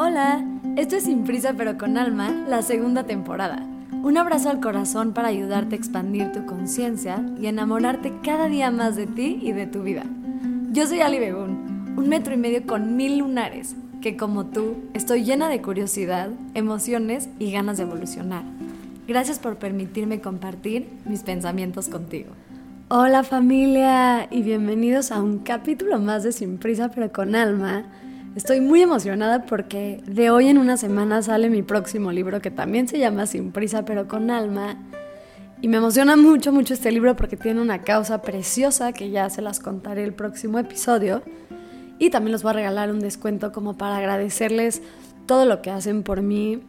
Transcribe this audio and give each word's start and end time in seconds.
Hola, 0.00 0.44
esto 0.76 0.94
es 0.94 1.06
Sin 1.06 1.24
Prisa 1.24 1.54
pero 1.56 1.76
con 1.76 1.98
Alma, 1.98 2.30
la 2.46 2.62
segunda 2.62 3.02
temporada. 3.02 3.66
Un 3.90 4.16
abrazo 4.16 4.48
al 4.48 4.60
corazón 4.60 5.12
para 5.12 5.26
ayudarte 5.26 5.74
a 5.74 5.78
expandir 5.78 6.30
tu 6.30 6.46
conciencia 6.46 7.20
y 7.40 7.48
enamorarte 7.48 8.12
cada 8.22 8.46
día 8.46 8.70
más 8.70 8.94
de 8.94 9.08
ti 9.08 9.40
y 9.42 9.50
de 9.50 9.66
tu 9.66 9.82
vida. 9.82 10.04
Yo 10.70 10.86
soy 10.86 11.00
Ali 11.00 11.18
Begun, 11.18 11.96
un 11.96 12.08
metro 12.08 12.32
y 12.32 12.36
medio 12.36 12.64
con 12.64 12.94
mil 12.94 13.18
lunares, 13.18 13.74
que 14.00 14.16
como 14.16 14.46
tú 14.46 14.76
estoy 14.94 15.24
llena 15.24 15.48
de 15.48 15.62
curiosidad, 15.62 16.30
emociones 16.54 17.28
y 17.40 17.50
ganas 17.50 17.78
de 17.78 17.82
evolucionar. 17.82 18.44
Gracias 19.08 19.40
por 19.40 19.56
permitirme 19.56 20.20
compartir 20.20 20.88
mis 21.06 21.24
pensamientos 21.24 21.88
contigo. 21.88 22.30
Hola 22.86 23.24
familia 23.24 24.28
y 24.30 24.42
bienvenidos 24.42 25.10
a 25.10 25.20
un 25.20 25.40
capítulo 25.40 25.98
más 25.98 26.22
de 26.22 26.30
Sin 26.30 26.58
Prisa 26.58 26.88
pero 26.88 27.10
con 27.12 27.34
Alma 27.34 27.84
Estoy 28.36 28.60
muy 28.60 28.82
emocionada 28.82 29.46
porque 29.46 30.02
de 30.06 30.30
hoy 30.30 30.48
en 30.48 30.58
una 30.58 30.76
semana 30.76 31.22
sale 31.22 31.50
mi 31.50 31.62
próximo 31.62 32.12
libro 32.12 32.40
que 32.40 32.50
también 32.50 32.86
se 32.86 32.98
llama 32.98 33.26
Sin 33.26 33.52
prisa 33.52 33.84
pero 33.84 34.06
con 34.06 34.30
alma. 34.30 34.76
Y 35.60 35.68
me 35.68 35.78
emociona 35.78 36.16
mucho, 36.16 36.52
mucho 36.52 36.74
este 36.74 36.92
libro 36.92 37.16
porque 37.16 37.36
tiene 37.36 37.60
una 37.60 37.82
causa 37.82 38.22
preciosa 38.22 38.92
que 38.92 39.10
ya 39.10 39.28
se 39.28 39.42
las 39.42 39.58
contaré 39.58 40.04
el 40.04 40.14
próximo 40.14 40.58
episodio. 40.58 41.22
Y 41.98 42.10
también 42.10 42.32
les 42.32 42.44
voy 42.44 42.50
a 42.50 42.54
regalar 42.54 42.92
un 42.92 43.00
descuento 43.00 43.50
como 43.50 43.76
para 43.76 43.96
agradecerles 43.96 44.82
todo 45.26 45.44
lo 45.44 45.60
que 45.60 45.70
hacen 45.70 46.04
por 46.04 46.22
mí 46.22 46.62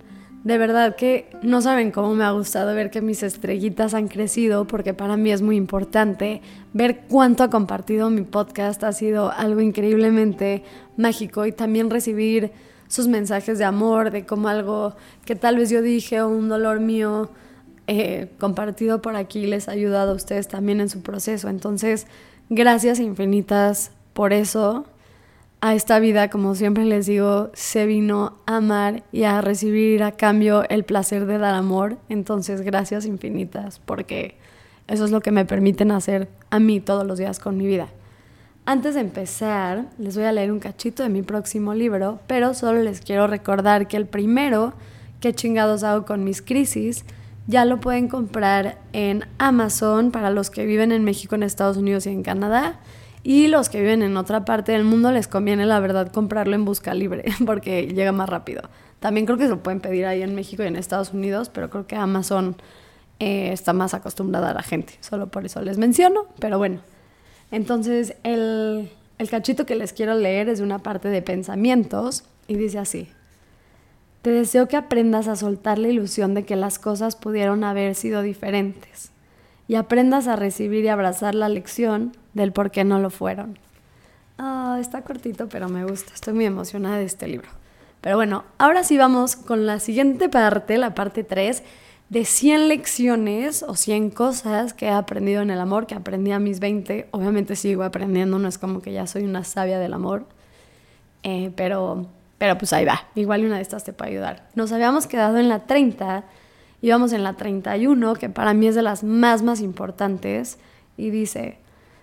de 0.43 0.57
verdad 0.57 0.95
que 0.95 1.29
no 1.41 1.61
saben 1.61 1.91
cómo 1.91 2.15
me 2.15 2.23
ha 2.23 2.31
gustado 2.31 2.73
ver 2.73 2.91
que 2.91 3.01
mis 3.01 3.23
estrellitas 3.23 3.93
han 3.93 4.07
crecido 4.07 4.65
porque 4.65 4.93
para 4.93 5.17
mí 5.17 5.31
es 5.31 5.41
muy 5.41 5.57
importante 5.57 6.41
ver 6.71 7.01
cuánto 7.09 7.43
ha 7.43 7.49
compartido 7.49 8.09
mi 8.09 8.21
podcast. 8.21 8.83
Ha 8.85 8.93
sido 8.93 9.31
algo 9.31 9.59
increíblemente 9.59 10.63
mágico 10.95 11.45
y 11.45 11.51
también 11.51 11.89
recibir 11.89 12.51
sus 12.87 13.07
mensajes 13.07 13.59
de 13.59 13.65
amor, 13.65 14.11
de 14.11 14.25
cómo 14.25 14.47
algo 14.47 14.95
que 15.25 15.35
tal 15.35 15.57
vez 15.57 15.69
yo 15.69 15.81
dije 15.81 16.21
o 16.21 16.29
un 16.29 16.47
dolor 16.47 16.79
mío 16.79 17.29
eh, 17.87 18.31
compartido 18.39 19.01
por 19.01 19.15
aquí 19.15 19.45
les 19.45 19.67
ha 19.67 19.73
ayudado 19.73 20.13
a 20.13 20.15
ustedes 20.15 20.47
también 20.47 20.79
en 20.79 20.89
su 20.89 21.01
proceso. 21.01 21.49
Entonces, 21.49 22.07
gracias 22.49 22.99
infinitas 22.99 23.91
por 24.13 24.31
eso 24.31 24.85
a 25.61 25.75
esta 25.75 25.99
vida, 25.99 26.29
como 26.29 26.55
siempre 26.55 26.85
les 26.85 27.05
digo, 27.05 27.49
se 27.53 27.85
vino 27.85 28.37
a 28.45 28.57
amar 28.57 29.03
y 29.11 29.23
a 29.23 29.41
recibir 29.41 30.03
a 30.03 30.13
cambio 30.13 30.63
el 30.69 30.85
placer 30.85 31.25
de 31.25 31.37
dar 31.37 31.53
amor. 31.53 31.97
Entonces, 32.07 32.61
gracias 32.61 33.05
infinitas, 33.05 33.79
porque 33.79 34.37
eso 34.87 35.05
es 35.05 35.11
lo 35.11 35.21
que 35.21 35.31
me 35.31 35.45
permiten 35.45 35.91
hacer 35.91 36.29
a 36.49 36.59
mí 36.59 36.79
todos 36.79 37.05
los 37.05 37.17
días 37.17 37.39
con 37.39 37.57
mi 37.57 37.67
vida. 37.67 37.89
Antes 38.65 38.95
de 38.95 39.01
empezar, 39.01 39.85
les 39.97 40.15
voy 40.15 40.25
a 40.25 40.31
leer 40.31 40.51
un 40.51 40.59
cachito 40.59 41.03
de 41.03 41.09
mi 41.09 41.23
próximo 41.23 41.73
libro, 41.73 42.19
pero 42.27 42.53
solo 42.53 42.81
les 42.81 43.01
quiero 43.01 43.27
recordar 43.27 43.87
que 43.87 43.97
el 43.97 44.05
primero, 44.05 44.73
que 45.19 45.33
chingados 45.33 45.83
hago 45.83 46.05
con 46.05 46.23
mis 46.23 46.41
crisis, 46.41 47.03
ya 47.47 47.65
lo 47.65 47.79
pueden 47.79 48.07
comprar 48.07 48.77
en 48.93 49.25
Amazon 49.39 50.11
para 50.11 50.29
los 50.29 50.51
que 50.51 50.65
viven 50.65 50.91
en 50.91 51.03
México, 51.03 51.35
en 51.35 51.43
Estados 51.43 51.77
Unidos 51.77 52.05
y 52.05 52.09
en 52.09 52.21
Canadá. 52.21 52.79
Y 53.29 53.45
los 53.45 53.69
que 53.69 53.79
viven 53.79 54.01
en 54.01 54.17
otra 54.17 54.43
parte 54.43 54.71
del 54.71 54.83
mundo 54.83 55.11
les 55.11 55.27
conviene, 55.27 55.67
la 55.67 55.79
verdad, 55.79 56.11
comprarlo 56.11 56.55
en 56.55 56.65
busca 56.65 56.95
libre 56.95 57.25
porque 57.45 57.85
llega 57.85 58.11
más 58.11 58.27
rápido. 58.27 58.63
También 58.99 59.27
creo 59.27 59.37
que 59.37 59.43
se 59.43 59.51
lo 59.51 59.61
pueden 59.61 59.81
pedir 59.81 60.07
ahí 60.07 60.23
en 60.23 60.33
México 60.33 60.63
y 60.63 60.65
en 60.65 60.75
Estados 60.75 61.13
Unidos, 61.13 61.51
pero 61.53 61.69
creo 61.69 61.85
que 61.85 61.95
Amazon 61.95 62.55
eh, 63.19 63.51
está 63.53 63.71
más 63.71 63.93
acostumbrada 63.93 64.49
a 64.49 64.53
la 64.55 64.63
gente. 64.63 64.95
Solo 65.01 65.27
por 65.27 65.45
eso 65.45 65.61
les 65.61 65.77
menciono, 65.77 66.25
pero 66.39 66.57
bueno. 66.57 66.79
Entonces, 67.51 68.15
el, 68.23 68.89
el 69.19 69.29
cachito 69.29 69.67
que 69.67 69.75
les 69.75 69.93
quiero 69.93 70.15
leer 70.15 70.49
es 70.49 70.57
de 70.57 70.63
una 70.63 70.79
parte 70.79 71.09
de 71.09 71.21
pensamientos 71.21 72.23
y 72.47 72.55
dice 72.55 72.79
así. 72.79 73.09
Te 74.23 74.31
deseo 74.31 74.67
que 74.67 74.75
aprendas 74.75 75.27
a 75.27 75.35
soltar 75.35 75.77
la 75.77 75.89
ilusión 75.89 76.33
de 76.33 76.45
que 76.45 76.55
las 76.55 76.79
cosas 76.79 77.15
pudieron 77.15 77.63
haber 77.63 77.93
sido 77.93 78.23
diferentes 78.23 79.11
y 79.67 79.75
aprendas 79.75 80.25
a 80.25 80.35
recibir 80.35 80.83
y 80.83 80.87
abrazar 80.87 81.35
la 81.35 81.47
lección 81.47 82.13
del 82.33 82.51
por 82.51 82.71
qué 82.71 82.83
no 82.83 82.99
lo 82.99 83.09
fueron. 83.09 83.57
Ah, 84.37 84.77
está 84.79 85.01
cortito, 85.01 85.49
pero 85.49 85.69
me 85.69 85.85
gusta. 85.85 86.13
Estoy 86.13 86.33
muy 86.33 86.45
emocionada 86.45 86.97
de 86.97 87.05
este 87.05 87.27
libro. 87.27 87.49
Pero 88.01 88.15
bueno, 88.15 88.45
ahora 88.57 88.83
sí 88.83 88.97
vamos 88.97 89.35
con 89.35 89.65
la 89.65 89.79
siguiente 89.79 90.29
parte, 90.29 90.77
la 90.77 90.95
parte 90.95 91.23
3, 91.23 91.63
de 92.09 92.25
100 92.25 92.69
lecciones 92.69 93.63
o 93.63 93.75
100 93.75 94.11
cosas 94.11 94.73
que 94.73 94.85
he 94.85 94.91
aprendido 94.91 95.41
en 95.41 95.49
el 95.49 95.59
amor, 95.59 95.85
que 95.85 95.95
aprendí 95.95 96.31
a 96.31 96.39
mis 96.39 96.59
20. 96.59 97.09
Obviamente 97.11 97.55
sigo 97.55 97.83
aprendiendo, 97.83 98.39
no 98.39 98.47
es 98.47 98.57
como 98.57 98.81
que 98.81 98.93
ya 98.93 99.05
soy 99.05 99.23
una 99.23 99.43
sabia 99.43 99.79
del 99.79 99.93
amor, 99.93 100.25
eh, 101.23 101.51
pero, 101.55 102.07
pero 102.37 102.57
pues 102.57 102.71
ahí 102.71 102.85
va. 102.85 103.07
Igual 103.15 103.45
una 103.45 103.57
de 103.57 103.61
estas 103.61 103.83
te 103.83 103.91
puede 103.91 104.11
ayudar. 104.11 104.47
Nos 104.55 104.71
habíamos 104.71 105.05
quedado 105.05 105.37
en 105.37 105.49
la 105.49 105.65
30 105.65 106.23
íbamos 106.81 107.13
en 107.13 107.23
la 107.23 107.33
31, 107.33 108.15
que 108.15 108.29
para 108.29 108.53
mí 108.53 108.67
es 108.67 108.75
de 108.75 108.81
las 108.81 109.03
más, 109.03 109.41
más 109.41 109.61
importantes, 109.61 110.57
y 110.97 111.09
dice, 111.09 111.57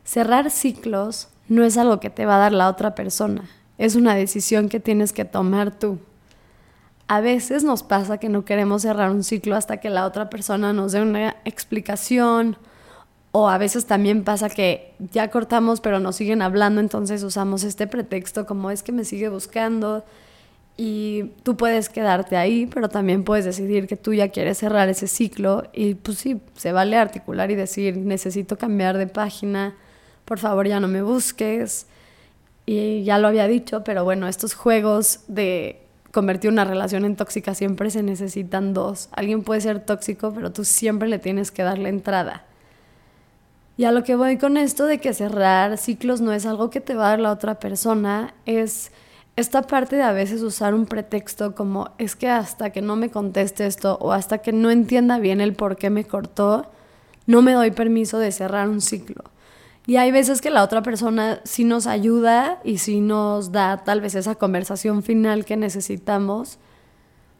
cerrar 0.07 0.51
ciclos 0.51 1.29
no 1.49 1.65
es 1.65 1.77
algo 1.77 2.01
que 2.01 2.09
te 2.09 2.25
va 2.25 2.37
a 2.37 2.39
dar 2.39 2.53
la 2.53 2.69
otra 2.69 2.95
persona, 2.95 3.51
es 3.77 3.97
una 3.97 4.15
decisión 4.15 4.71
que 4.71 4.81
tienes 4.81 5.13
que 5.13 5.27
tomar 5.27 5.79
tú. 5.79 5.99
A 7.09 7.21
veces 7.21 7.63
nos 7.63 7.83
pasa 7.83 8.19
que 8.19 8.29
no 8.29 8.45
queremos 8.45 8.83
cerrar 8.83 9.11
un 9.11 9.23
ciclo 9.23 9.55
hasta 9.55 9.77
que 9.77 9.91
la 9.91 10.07
otra 10.07 10.31
persona 10.31 10.73
nos 10.73 10.93
dé 10.93 11.03
una 11.03 11.37
explicación, 11.45 12.57
o 13.33 13.51
a 13.51 13.59
veces 13.59 13.85
también 13.85 14.25
pasa 14.25 14.49
que 14.49 14.95
ya 15.13 15.29
cortamos 15.31 15.81
pero 15.81 16.01
nos 16.01 16.17
siguen 16.17 16.41
hablando, 16.41 16.81
entonces 16.81 17.23
usamos 17.23 17.65
este 17.65 17.87
pretexto 17.87 18.47
como 18.47 18.71
es 18.71 18.83
que 18.83 18.93
me 18.93 19.05
sigue 19.05 19.29
buscando, 19.29 20.05
y 20.77 21.33
tú 21.43 21.57
puedes 21.57 21.89
quedarte 21.89 22.37
ahí, 22.37 22.67
pero 22.67 22.89
también 22.89 23.25
puedes 23.25 23.45
decidir 23.45 23.87
que 23.87 23.97
tú 23.97 24.13
ya 24.15 24.29
quieres 24.29 24.59
cerrar 24.59 24.89
ese 24.89 25.07
ciclo 25.09 25.65
y 25.73 25.95
pues 25.95 26.19
sí, 26.19 26.41
se 26.55 26.71
vale 26.71 26.97
articular 26.97 27.51
y 27.51 27.55
decir, 27.55 27.97
necesito 27.97 28.57
cambiar 28.57 28.99
de 28.99 29.07
página, 29.07 29.75
por 30.27 30.39
favor 30.39 30.69
ya 30.69 30.79
no 30.79 30.89
me 30.89 31.01
busques. 31.01 31.87
Y 32.67 33.05
ya 33.05 33.19
lo 33.19 33.29
había 33.29 33.47
dicho, 33.47 33.85
pero 33.85 34.05
bueno, 34.05 34.29
estos 34.29 34.55
juegos 34.55 35.21
de 35.29 35.81
convertir 36.13 36.51
una 36.51 36.65
relación 36.65 37.05
en 37.05 37.17
tóxica 37.17 37.55
siempre 37.55 37.91
se 37.91 38.03
necesitan 38.03 38.75
dos. 38.75 39.09
Alguien 39.13 39.43
puede 39.43 39.61
ser 39.61 39.81
tóxico, 39.81 40.33
pero 40.35 40.53
tú 40.53 40.65
siempre 40.65 41.09
le 41.09 41.19
tienes 41.19 41.51
que 41.51 41.63
dar 41.63 41.79
la 41.79 41.89
entrada. 41.89 42.45
Y 43.77 43.85
a 43.85 43.93
lo 43.93 44.03
que 44.03 44.17
voy 44.17 44.39
con 44.39 44.57
esto 44.57 44.87
de 44.87 44.99
que 44.99 45.15
cerrar 45.15 45.79
ciclos 45.79 46.21
no 46.21 46.33
es 46.33 46.47
algo 46.47 46.71
que 46.71 46.81
te 46.81 46.95
va 46.95 47.07
a 47.07 47.11
dar 47.11 47.21
la 47.21 47.31
otra 47.31 47.57
persona, 47.61 48.35
es 48.47 48.91
esta 49.37 49.63
parte 49.63 49.97
de 49.97 50.03
a 50.03 50.13
veces 50.13 50.41
usar 50.41 50.75
un 50.75 50.87
pretexto 50.87 51.55
como 51.55 51.91
es 51.99 52.17
que 52.17 52.31
hasta 52.31 52.71
que 52.71 52.81
no 52.81 52.97
me 52.97 53.11
conteste 53.11 53.67
esto 53.67 53.99
o 54.01 54.13
hasta 54.13 54.39
que 54.39 54.53
no 54.53 54.71
entienda 54.71 55.19
bien 55.19 55.43
el 55.43 55.53
por 55.53 55.77
qué 55.77 55.91
me 55.91 56.05
cortó, 56.05 56.71
no 57.27 57.43
me 57.43 57.53
doy 57.53 57.71
permiso 57.71 58.19
de 58.19 58.33
cerrar 58.33 58.71
un 58.71 58.81
ciclo. 58.81 59.25
Y 59.87 59.97
hay 59.97 60.11
veces 60.11 60.41
que 60.41 60.51
la 60.51 60.65
otra 60.65 60.83
persona 60.83 61.41
sí 61.45 61.65
nos 61.65 61.87
ayuda 61.87 62.61
y 62.65 62.79
sí 62.79 63.01
nos 63.01 63.53
da 63.53 63.85
tal 63.85 64.01
vez 64.01 64.15
esa 64.15 64.35
conversación 64.35 65.03
final 65.03 65.45
que 65.45 65.57
necesitamos, 65.57 66.59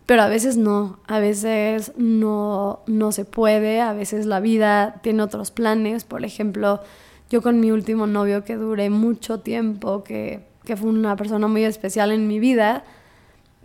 pero 0.07 0.23
a 0.23 0.29
veces 0.29 0.57
no, 0.57 1.01
a 1.09 1.19
veces 1.19 1.93
no, 1.97 2.81
no 2.87 3.11
se 3.11 3.25
puede, 3.25 3.81
a 3.81 3.93
veces 3.93 4.27
la 4.27 4.39
vida 4.39 5.01
tiene 5.03 5.23
otros 5.23 5.51
planes. 5.51 6.05
Por 6.05 6.25
ejemplo, 6.25 6.81
yo 7.29 7.43
con 7.43 7.59
mi 7.59 7.73
último 7.73 8.07
novio 8.07 8.45
que 8.45 8.55
duré 8.55 8.91
mucho 8.91 9.41
tiempo, 9.41 10.05
que 10.05 10.45
que 10.67 10.77
fue 10.77 10.91
una 10.91 11.17
persona 11.17 11.49
muy 11.49 11.65
especial 11.65 12.11
en 12.11 12.29
mi 12.29 12.39
vida, 12.39 12.85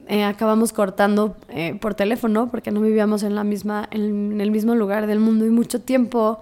eh, 0.08 0.24
acabamos 0.24 0.72
cortando 0.72 1.36
eh, 1.50 1.75
por 1.81 1.96
teléfono 1.96 2.50
porque 2.50 2.72
no 2.72 2.80
vivíamos 2.80 3.24
en, 3.24 3.36
la 3.36 3.44
misma, 3.44 3.90
en 3.92 4.40
el 4.40 4.52
mismo 4.52 4.75
lugar 4.75 5.08
del 5.08 5.19
mundo 5.19 5.46
y 5.46 5.50
mucho 5.50 5.81
tiempo 5.81 6.42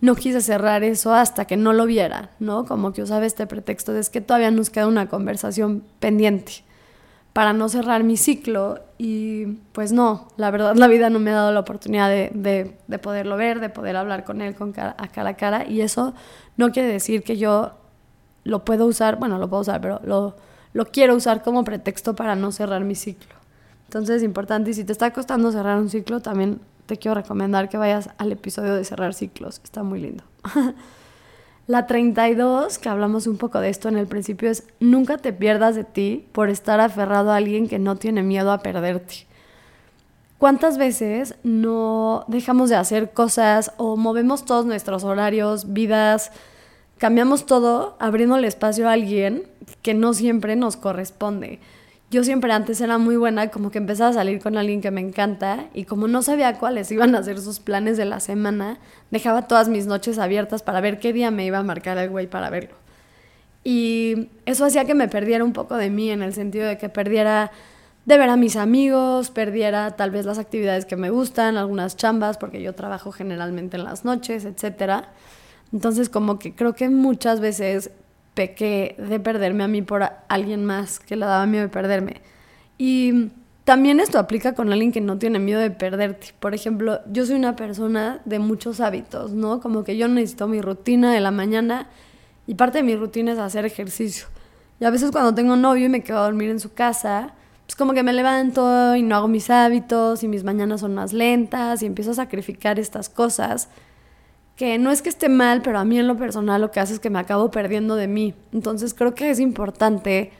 no 0.00 0.14
quise 0.14 0.40
cerrar 0.40 0.84
eso 0.84 1.14
hasta 1.14 1.44
que 1.46 1.56
no 1.56 1.72
lo 1.72 1.86
viera, 1.86 2.30
¿no? 2.38 2.64
Como 2.64 2.92
que 2.92 3.02
usaba 3.02 3.24
este 3.26 3.46
pretexto 3.46 3.92
de 3.92 4.00
es 4.00 4.10
que 4.10 4.20
todavía 4.20 4.50
nos 4.50 4.70
queda 4.70 4.86
una 4.86 5.08
conversación 5.08 5.84
pendiente 6.00 6.64
para 7.32 7.52
no 7.52 7.68
cerrar 7.68 8.02
mi 8.02 8.16
ciclo 8.16 8.80
y 8.96 9.46
pues 9.72 9.92
no, 9.92 10.28
la 10.38 10.50
verdad 10.50 10.74
la 10.74 10.88
vida 10.88 11.10
no 11.10 11.18
me 11.18 11.30
ha 11.30 11.34
dado 11.34 11.52
la 11.52 11.60
oportunidad 11.60 12.08
de, 12.08 12.30
de, 12.32 12.98
poderlo 12.98 13.36
ver, 13.36 13.60
de 13.60 13.68
poder 13.68 13.96
hablar 13.96 14.24
con 14.24 14.40
él 14.40 14.54
cara, 14.72 14.96
a 14.98 15.08
cara 15.08 15.30
a 15.30 15.36
cara 15.36 15.66
y 15.68 15.82
eso 15.82 16.14
no 16.56 16.72
quiere 16.72 16.88
decir 16.88 17.22
que 17.22 17.36
yo 17.36 17.72
lo 18.44 18.64
puedo 18.64 18.86
usar, 18.86 19.16
bueno, 19.16 19.38
lo 19.38 19.50
puedo 19.50 19.60
usar, 19.62 19.80
pero 19.80 20.00
lo, 20.04 20.36
lo 20.72 20.86
quiero 20.86 21.14
usar 21.14 21.42
como 21.42 21.64
pretexto 21.64 22.14
para 22.14 22.36
no 22.36 22.52
cerrar 22.52 22.84
mi 22.84 22.94
ciclo. 22.94 23.34
Entonces 23.84 24.16
es 24.16 24.22
importante 24.22 24.70
y 24.70 24.74
si 24.74 24.84
te 24.84 24.92
está 24.92 25.12
costando 25.12 25.52
cerrar 25.52 25.78
un 25.78 25.90
ciclo, 25.90 26.20
también 26.20 26.60
te 26.86 26.96
quiero 26.96 27.14
recomendar 27.14 27.68
que 27.68 27.76
vayas 27.76 28.10
al 28.18 28.32
episodio 28.32 28.74
de 28.74 28.84
cerrar 28.84 29.14
ciclos, 29.14 29.60
está 29.62 29.82
muy 29.82 30.00
lindo. 30.00 30.24
La 31.66 31.88
32, 31.88 32.78
que 32.78 32.88
hablamos 32.88 33.26
un 33.26 33.38
poco 33.38 33.60
de 33.60 33.70
esto 33.70 33.88
en 33.88 33.96
el 33.96 34.06
principio, 34.06 34.48
es 34.48 34.64
nunca 34.78 35.18
te 35.18 35.32
pierdas 35.32 35.74
de 35.74 35.82
ti 35.82 36.24
por 36.30 36.48
estar 36.48 36.78
aferrado 36.78 37.32
a 37.32 37.36
alguien 37.36 37.68
que 37.68 37.80
no 37.80 37.96
tiene 37.96 38.22
miedo 38.22 38.52
a 38.52 38.58
perderte. 38.58 39.26
¿Cuántas 40.38 40.78
veces 40.78 41.34
no 41.42 42.24
dejamos 42.28 42.70
de 42.70 42.76
hacer 42.76 43.12
cosas 43.12 43.72
o 43.78 43.96
movemos 43.96 44.44
todos 44.44 44.64
nuestros 44.64 45.02
horarios, 45.02 45.72
vidas, 45.72 46.30
cambiamos 46.98 47.46
todo 47.46 47.96
abriendo 47.98 48.36
el 48.36 48.44
espacio 48.44 48.88
a 48.88 48.92
alguien 48.92 49.44
que 49.82 49.94
no 49.94 50.14
siempre 50.14 50.56
nos 50.56 50.76
corresponde. 50.76 51.58
Yo 52.10 52.22
siempre 52.22 52.52
antes 52.52 52.80
era 52.80 52.98
muy 52.98 53.16
buena, 53.16 53.48
como 53.48 53.70
que 53.70 53.78
empezaba 53.78 54.10
a 54.10 54.12
salir 54.12 54.40
con 54.40 54.56
alguien 54.56 54.80
que 54.80 54.90
me 54.90 55.00
encanta 55.00 55.66
y 55.74 55.84
como 55.84 56.06
no 56.06 56.22
sabía 56.22 56.58
cuáles 56.58 56.90
iban 56.92 57.14
a 57.16 57.22
ser 57.22 57.40
sus 57.40 57.58
planes 57.58 57.96
de 57.96 58.04
la 58.04 58.20
semana, 58.20 58.78
dejaba 59.10 59.48
todas 59.48 59.68
mis 59.68 59.86
noches 59.86 60.18
abiertas 60.18 60.62
para 60.62 60.80
ver 60.80 61.00
qué 61.00 61.12
día 61.12 61.30
me 61.30 61.44
iba 61.44 61.58
a 61.58 61.62
marcar 61.64 61.98
el 61.98 62.08
güey 62.08 62.28
para 62.28 62.48
verlo. 62.48 62.76
Y 63.64 64.28
eso 64.44 64.64
hacía 64.64 64.84
que 64.84 64.94
me 64.94 65.08
perdiera 65.08 65.42
un 65.42 65.52
poco 65.52 65.76
de 65.76 65.90
mí 65.90 66.10
en 66.10 66.22
el 66.22 66.32
sentido 66.32 66.68
de 66.68 66.78
que 66.78 66.88
perdiera 66.88 67.50
de 68.04 68.18
ver 68.18 68.28
a 68.28 68.36
mis 68.36 68.54
amigos, 68.54 69.30
perdiera 69.30 69.96
tal 69.96 70.12
vez 70.12 70.24
las 70.24 70.38
actividades 70.38 70.84
que 70.84 70.94
me 70.94 71.10
gustan, 71.10 71.56
algunas 71.56 71.96
chambas, 71.96 72.38
porque 72.38 72.62
yo 72.62 72.76
trabajo 72.76 73.10
generalmente 73.10 73.76
en 73.76 73.82
las 73.82 74.04
noches, 74.04 74.44
etc. 74.44 75.06
Entonces 75.72 76.08
como 76.08 76.38
que 76.38 76.54
creo 76.54 76.76
que 76.76 76.88
muchas 76.88 77.40
veces 77.40 77.90
pequé 78.36 78.94
de 78.98 79.18
perderme 79.18 79.64
a 79.64 79.68
mí 79.68 79.80
por 79.80 80.02
alguien 80.28 80.66
más 80.66 81.00
que 81.00 81.16
le 81.16 81.24
daba 81.24 81.46
miedo 81.46 81.64
de 81.64 81.70
perderme. 81.70 82.20
Y 82.76 83.30
también 83.64 83.98
esto 83.98 84.18
aplica 84.18 84.54
con 84.54 84.70
alguien 84.70 84.92
que 84.92 85.00
no 85.00 85.16
tiene 85.16 85.38
miedo 85.38 85.58
de 85.58 85.70
perderte. 85.70 86.34
Por 86.38 86.54
ejemplo, 86.54 87.00
yo 87.10 87.24
soy 87.24 87.36
una 87.36 87.56
persona 87.56 88.20
de 88.26 88.38
muchos 88.38 88.80
hábitos, 88.80 89.32
¿no? 89.32 89.60
Como 89.60 89.84
que 89.84 89.96
yo 89.96 90.06
necesito 90.06 90.48
mi 90.48 90.60
rutina 90.60 91.14
de 91.14 91.20
la 91.20 91.30
mañana 91.30 91.88
y 92.46 92.56
parte 92.56 92.78
de 92.78 92.84
mi 92.84 92.94
rutina 92.94 93.32
es 93.32 93.38
hacer 93.38 93.64
ejercicio. 93.64 94.26
Y 94.80 94.84
a 94.84 94.90
veces 94.90 95.10
cuando 95.12 95.34
tengo 95.34 95.56
novio 95.56 95.86
y 95.86 95.88
me 95.88 96.02
quedo 96.02 96.18
a 96.18 96.24
dormir 96.24 96.50
en 96.50 96.60
su 96.60 96.74
casa, 96.74 97.32
pues 97.64 97.74
como 97.74 97.94
que 97.94 98.02
me 98.02 98.12
levanto 98.12 98.94
y 98.94 99.02
no 99.02 99.16
hago 99.16 99.28
mis 99.28 99.48
hábitos 99.48 100.22
y 100.22 100.28
mis 100.28 100.44
mañanas 100.44 100.82
son 100.82 100.94
más 100.94 101.14
lentas 101.14 101.82
y 101.82 101.86
empiezo 101.86 102.10
a 102.10 102.14
sacrificar 102.14 102.78
estas 102.78 103.08
cosas 103.08 103.70
que 104.56 104.78
no 104.78 104.90
es 104.90 105.02
que 105.02 105.10
esté 105.10 105.28
mal, 105.28 105.60
pero 105.62 105.78
a 105.78 105.84
mí 105.84 105.98
en 105.98 106.08
lo 106.08 106.16
personal 106.16 106.62
lo 106.62 106.70
que 106.70 106.80
hace 106.80 106.94
es 106.94 107.00
que 107.00 107.10
me 107.10 107.18
acabo 107.18 107.50
perdiendo 107.50 107.94
de 107.94 108.08
mí. 108.08 108.34
Entonces 108.52 108.94
creo 108.94 109.14
que 109.14 109.30
es 109.30 109.38
importante 109.38 110.32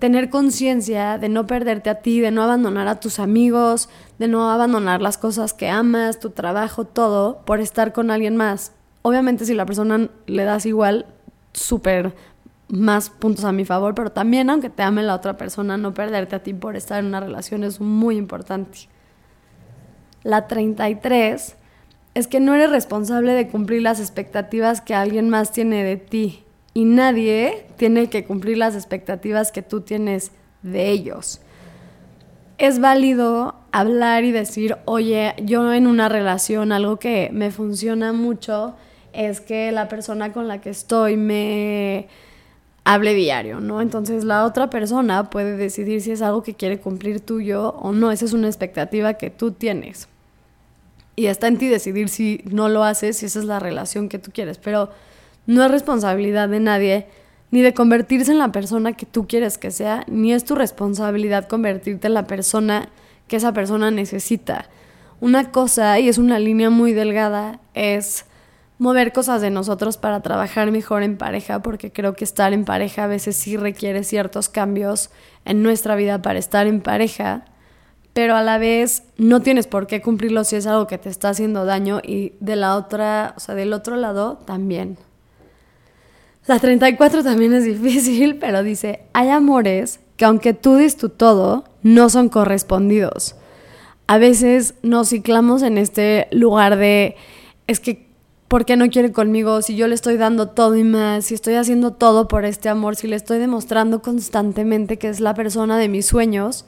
tener 0.00 0.28
conciencia 0.28 1.18
de 1.18 1.28
no 1.28 1.46
perderte 1.46 1.88
a 1.88 1.94
ti, 2.02 2.20
de 2.20 2.32
no 2.32 2.42
abandonar 2.42 2.88
a 2.88 2.98
tus 2.98 3.20
amigos, 3.20 3.88
de 4.18 4.26
no 4.26 4.50
abandonar 4.50 5.00
las 5.00 5.18
cosas 5.18 5.54
que 5.54 5.68
amas, 5.68 6.18
tu 6.18 6.30
trabajo, 6.30 6.84
todo, 6.84 7.42
por 7.46 7.60
estar 7.60 7.92
con 7.92 8.10
alguien 8.10 8.36
más. 8.36 8.72
Obviamente 9.02 9.44
si 9.44 9.54
la 9.54 9.66
persona 9.66 10.10
le 10.26 10.44
das 10.44 10.66
igual, 10.66 11.06
súper 11.52 12.14
más 12.68 13.08
puntos 13.08 13.44
a 13.44 13.52
mi 13.52 13.64
favor, 13.64 13.94
pero 13.94 14.10
también 14.10 14.50
aunque 14.50 14.68
te 14.68 14.82
ame 14.82 15.02
la 15.04 15.14
otra 15.14 15.36
persona, 15.36 15.76
no 15.76 15.94
perderte 15.94 16.34
a 16.34 16.42
ti 16.42 16.54
por 16.54 16.74
estar 16.74 16.98
en 16.98 17.06
una 17.06 17.20
relación 17.20 17.62
es 17.62 17.80
muy 17.80 18.16
importante. 18.16 18.88
La 20.24 20.48
33 20.48 21.56
es 22.14 22.28
que 22.28 22.40
no 22.40 22.54
eres 22.54 22.70
responsable 22.70 23.32
de 23.32 23.48
cumplir 23.48 23.82
las 23.82 24.00
expectativas 24.00 24.80
que 24.80 24.94
alguien 24.94 25.28
más 25.28 25.52
tiene 25.52 25.82
de 25.82 25.96
ti 25.96 26.44
y 26.72 26.84
nadie 26.84 27.66
tiene 27.76 28.08
que 28.08 28.24
cumplir 28.24 28.58
las 28.58 28.74
expectativas 28.74 29.52
que 29.52 29.62
tú 29.62 29.80
tienes 29.80 30.30
de 30.62 30.90
ellos. 30.90 31.40
Es 32.58 32.78
válido 32.78 33.56
hablar 33.72 34.22
y 34.24 34.30
decir, 34.30 34.76
oye, 34.84 35.34
yo 35.42 35.72
en 35.72 35.88
una 35.88 36.08
relación 36.08 36.70
algo 36.70 36.98
que 36.98 37.30
me 37.32 37.50
funciona 37.50 38.12
mucho 38.12 38.76
es 39.12 39.40
que 39.40 39.72
la 39.72 39.88
persona 39.88 40.32
con 40.32 40.46
la 40.46 40.60
que 40.60 40.70
estoy 40.70 41.16
me 41.16 42.08
hable 42.84 43.14
diario, 43.14 43.60
¿no? 43.60 43.80
Entonces 43.80 44.24
la 44.24 44.44
otra 44.44 44.70
persona 44.70 45.30
puede 45.30 45.56
decidir 45.56 46.00
si 46.00 46.12
es 46.12 46.22
algo 46.22 46.44
que 46.44 46.54
quiere 46.54 46.78
cumplir 46.78 47.20
tuyo 47.20 47.70
o 47.70 47.92
no. 47.92 48.12
Esa 48.12 48.24
es 48.24 48.32
una 48.32 48.46
expectativa 48.46 49.14
que 49.14 49.30
tú 49.30 49.52
tienes. 49.52 50.08
Y 51.16 51.26
está 51.26 51.48
en 51.48 51.58
ti 51.58 51.68
decidir 51.68 52.08
si 52.08 52.42
no 52.44 52.68
lo 52.68 52.84
haces, 52.84 53.18
si 53.18 53.26
esa 53.26 53.38
es 53.38 53.44
la 53.44 53.60
relación 53.60 54.08
que 54.08 54.18
tú 54.18 54.30
quieres. 54.32 54.58
Pero 54.58 54.90
no 55.46 55.64
es 55.64 55.70
responsabilidad 55.70 56.48
de 56.48 56.60
nadie, 56.60 57.06
ni 57.50 57.62
de 57.62 57.74
convertirse 57.74 58.32
en 58.32 58.38
la 58.38 58.50
persona 58.50 58.94
que 58.94 59.06
tú 59.06 59.28
quieres 59.28 59.58
que 59.58 59.70
sea, 59.70 60.04
ni 60.08 60.32
es 60.32 60.44
tu 60.44 60.54
responsabilidad 60.54 61.46
convertirte 61.46 62.08
en 62.08 62.14
la 62.14 62.26
persona 62.26 62.88
que 63.28 63.36
esa 63.36 63.52
persona 63.52 63.90
necesita. 63.90 64.68
Una 65.20 65.52
cosa, 65.52 65.98
y 66.00 66.08
es 66.08 66.18
una 66.18 66.38
línea 66.38 66.70
muy 66.70 66.92
delgada, 66.92 67.60
es 67.74 68.26
mover 68.78 69.12
cosas 69.12 69.40
de 69.40 69.50
nosotros 69.50 69.96
para 69.96 70.20
trabajar 70.20 70.70
mejor 70.72 71.02
en 71.02 71.16
pareja, 71.16 71.62
porque 71.62 71.92
creo 71.92 72.14
que 72.14 72.24
estar 72.24 72.52
en 72.52 72.64
pareja 72.64 73.04
a 73.04 73.06
veces 73.06 73.36
sí 73.36 73.56
requiere 73.56 74.02
ciertos 74.02 74.48
cambios 74.48 75.10
en 75.44 75.62
nuestra 75.62 75.94
vida 75.94 76.20
para 76.22 76.38
estar 76.38 76.66
en 76.66 76.80
pareja 76.80 77.44
pero 78.14 78.36
a 78.36 78.42
la 78.42 78.58
vez 78.58 79.02
no 79.18 79.40
tienes 79.40 79.66
por 79.66 79.88
qué 79.88 80.00
cumplirlo 80.00 80.44
si 80.44 80.56
es 80.56 80.66
algo 80.66 80.86
que 80.86 80.98
te 80.98 81.10
está 81.10 81.30
haciendo 81.30 81.64
daño 81.64 82.00
y 82.02 82.32
de 82.38 82.56
la 82.56 82.76
otra, 82.76 83.34
o 83.36 83.40
sea, 83.40 83.56
del 83.56 83.72
otro 83.72 83.96
lado 83.96 84.38
también. 84.46 84.96
La 86.46 86.60
34 86.60 87.24
también 87.24 87.52
es 87.52 87.64
difícil, 87.64 88.36
pero 88.40 88.62
dice, 88.62 89.02
hay 89.12 89.30
amores 89.30 90.00
que 90.16 90.24
aunque 90.24 90.54
tú 90.54 90.76
dis 90.76 90.96
tu 90.96 91.08
todo, 91.08 91.64
no 91.82 92.08
son 92.08 92.28
correspondidos. 92.28 93.34
A 94.06 94.18
veces 94.18 94.74
nos 94.82 95.08
ciclamos 95.08 95.62
en 95.62 95.76
este 95.76 96.28
lugar 96.30 96.76
de, 96.76 97.16
es 97.66 97.80
que, 97.80 98.06
¿por 98.46 98.64
qué 98.64 98.76
no 98.76 98.90
quiere 98.90 99.10
conmigo? 99.10 99.60
Si 99.60 99.74
yo 99.74 99.88
le 99.88 99.94
estoy 99.96 100.18
dando 100.18 100.50
todo 100.50 100.76
y 100.76 100.84
más, 100.84 101.24
si 101.24 101.34
estoy 101.34 101.54
haciendo 101.54 101.94
todo 101.94 102.28
por 102.28 102.44
este 102.44 102.68
amor, 102.68 102.94
si 102.94 103.08
le 103.08 103.16
estoy 103.16 103.38
demostrando 103.38 104.02
constantemente 104.02 104.98
que 104.98 105.08
es 105.08 105.18
la 105.18 105.34
persona 105.34 105.78
de 105.78 105.88
mis 105.88 106.06
sueños, 106.06 106.64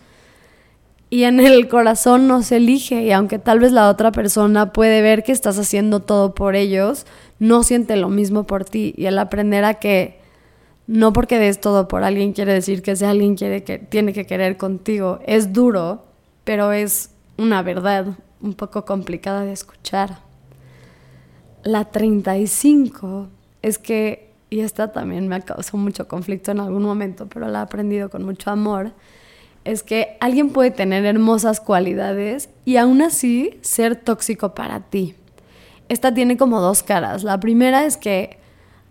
y 1.08 1.24
en 1.24 1.40
el 1.40 1.68
corazón 1.68 2.26
no 2.26 2.42
se 2.42 2.56
elige 2.56 3.02
y 3.02 3.12
aunque 3.12 3.38
tal 3.38 3.60
vez 3.60 3.72
la 3.72 3.88
otra 3.88 4.12
persona 4.12 4.72
puede 4.72 5.02
ver 5.02 5.22
que 5.22 5.32
estás 5.32 5.58
haciendo 5.58 6.00
todo 6.00 6.34
por 6.34 6.56
ellos, 6.56 7.06
no 7.38 7.62
siente 7.62 7.96
lo 7.96 8.08
mismo 8.08 8.44
por 8.44 8.64
ti 8.64 8.94
y 8.96 9.06
el 9.06 9.18
aprender 9.18 9.64
a 9.64 9.74
que 9.74 10.18
no 10.86 11.12
porque 11.12 11.38
des 11.38 11.60
todo 11.60 11.88
por 11.88 12.04
alguien 12.04 12.32
quiere 12.32 12.52
decir 12.52 12.82
que 12.82 12.92
ese 12.92 13.06
alguien 13.06 13.36
quiere 13.36 13.64
que 13.64 13.78
tiene 13.78 14.12
que 14.12 14.26
querer 14.26 14.56
contigo. 14.56 15.20
Es 15.26 15.52
duro, 15.52 16.04
pero 16.44 16.72
es 16.72 17.10
una 17.38 17.62
verdad 17.62 18.06
un 18.40 18.54
poco 18.54 18.84
complicada 18.84 19.44
de 19.44 19.52
escuchar. 19.52 20.20
La 21.64 21.86
35 21.86 23.28
es 23.62 23.78
que, 23.78 24.30
y 24.50 24.60
esta 24.60 24.92
también 24.92 25.26
me 25.26 25.40
causado 25.42 25.78
mucho 25.78 26.06
conflicto 26.06 26.52
en 26.52 26.60
algún 26.60 26.84
momento, 26.84 27.26
pero 27.26 27.48
la 27.48 27.60
he 27.60 27.62
aprendido 27.62 28.08
con 28.08 28.24
mucho 28.24 28.50
amor, 28.50 28.92
es 29.66 29.82
que 29.82 30.16
alguien 30.20 30.50
puede 30.50 30.70
tener 30.70 31.04
hermosas 31.04 31.60
cualidades 31.60 32.48
y 32.64 32.76
aún 32.76 33.02
así 33.02 33.58
ser 33.62 33.96
tóxico 33.96 34.54
para 34.54 34.80
ti. 34.80 35.16
Esta 35.88 36.14
tiene 36.14 36.36
como 36.36 36.60
dos 36.60 36.84
caras. 36.84 37.24
La 37.24 37.40
primera 37.40 37.84
es 37.84 37.96
que 37.96 38.38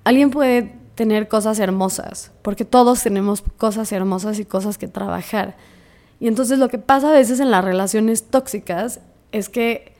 alguien 0.04 0.32
puede 0.32 0.76
tener 0.96 1.30
cosas 1.30 1.60
hermosas, 1.60 2.32
porque 2.42 2.66
todos 2.66 3.02
tenemos 3.02 3.42
cosas 3.58 3.92
hermosas 3.94 4.38
y 4.40 4.46
cosas 4.46 4.78
que 4.78 4.88
trabajar. 4.88 5.56
Y 6.20 6.28
entonces 6.28 6.60
lo 6.60 6.68
que 6.68 6.78
pasa 6.78 7.10
a 7.10 7.14
veces 7.14 7.40
en 7.40 7.52
las 7.52 7.64
relaciones 7.64 8.24
tóxicas 8.24 9.00
es 9.32 9.48
que 9.48 9.94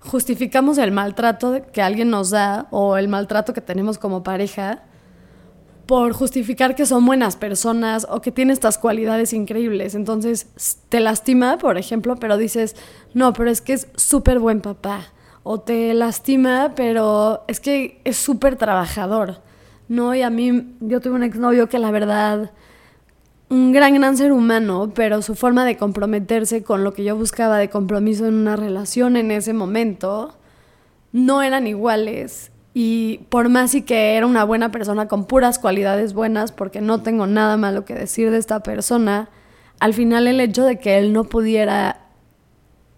justificamos 0.00 0.78
el 0.78 0.92
maltrato 0.92 1.60
que 1.72 1.82
alguien 1.82 2.08
nos 2.08 2.30
da 2.30 2.68
o 2.70 2.96
el 2.96 3.08
maltrato 3.08 3.52
que 3.52 3.60
tenemos 3.60 3.98
como 3.98 4.22
pareja 4.22 4.82
por 5.86 6.12
justificar 6.12 6.74
que 6.74 6.86
son 6.86 7.04
buenas 7.04 7.36
personas 7.36 8.06
o 8.08 8.20
que 8.20 8.32
tienen 8.32 8.52
estas 8.52 8.78
cualidades 8.78 9.32
increíbles. 9.32 9.94
Entonces 9.94 10.46
te 10.88 11.00
lastima, 11.00 11.58
por 11.58 11.78
ejemplo, 11.78 12.16
pero 12.16 12.36
dices, 12.36 12.76
no, 13.14 13.32
pero 13.32 13.50
es 13.50 13.60
que 13.60 13.72
es 13.74 13.88
súper 13.96 14.38
buen 14.38 14.60
papá. 14.60 15.06
O 15.42 15.60
te 15.60 15.92
lastima, 15.92 16.72
pero 16.76 17.42
es 17.48 17.58
que 17.58 18.00
es 18.04 18.16
súper 18.16 18.56
trabajador. 18.56 19.40
No, 19.88 20.14
y 20.14 20.22
a 20.22 20.30
mí, 20.30 20.76
yo 20.80 21.00
tuve 21.00 21.14
un 21.14 21.24
exnovio 21.24 21.68
que 21.68 21.80
la 21.80 21.90
verdad, 21.90 22.52
un 23.50 23.72
gran, 23.72 23.94
gran 23.94 24.16
ser 24.16 24.32
humano, 24.32 24.92
pero 24.94 25.20
su 25.20 25.34
forma 25.34 25.64
de 25.64 25.76
comprometerse 25.76 26.62
con 26.62 26.84
lo 26.84 26.94
que 26.94 27.02
yo 27.02 27.16
buscaba 27.16 27.58
de 27.58 27.68
compromiso 27.68 28.26
en 28.26 28.34
una 28.34 28.54
relación 28.54 29.16
en 29.16 29.32
ese 29.32 29.52
momento, 29.52 30.36
no 31.10 31.42
eran 31.42 31.66
iguales 31.66 32.51
y 32.74 33.18
por 33.28 33.48
más 33.48 33.74
y 33.74 33.82
que 33.82 34.16
era 34.16 34.26
una 34.26 34.44
buena 34.44 34.70
persona 34.70 35.08
con 35.08 35.26
puras 35.26 35.58
cualidades 35.58 36.14
buenas, 36.14 36.52
porque 36.52 36.80
no 36.80 37.02
tengo 37.02 37.26
nada 37.26 37.56
malo 37.56 37.84
que 37.84 37.94
decir 37.94 38.30
de 38.30 38.38
esta 38.38 38.60
persona, 38.62 39.28
al 39.80 39.94
final 39.94 40.26
el 40.26 40.40
hecho 40.40 40.64
de 40.64 40.78
que 40.78 40.98
él 40.98 41.12
no 41.12 41.24
pudiera 41.24 42.00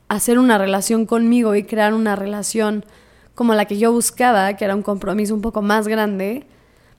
hacer 0.09 0.39
una 0.39 0.59
relación 0.59 1.07
conmigo 1.07 1.55
y 1.55 1.65
crear 1.65 1.95
una 1.95 2.15
relación 2.15 2.85
como 3.35 3.55
la 3.55 3.65
que 3.65 3.79
yo 3.79 3.91
buscaba, 3.91 4.55
que 4.57 4.65
era 4.65 4.77
un 4.77 4.83
compromiso 4.83 5.35
un 5.35 5.41
poco 5.41 5.61
más 5.61 5.89
grande, 5.89 6.47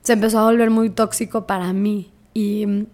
se 0.02 0.14
empezó 0.14 0.40
a 0.40 0.44
volver 0.44 0.70
muy 0.70 0.90
tóxico 0.90 1.48
para 1.48 1.72
mí. 1.72 2.12
Y 2.34 2.88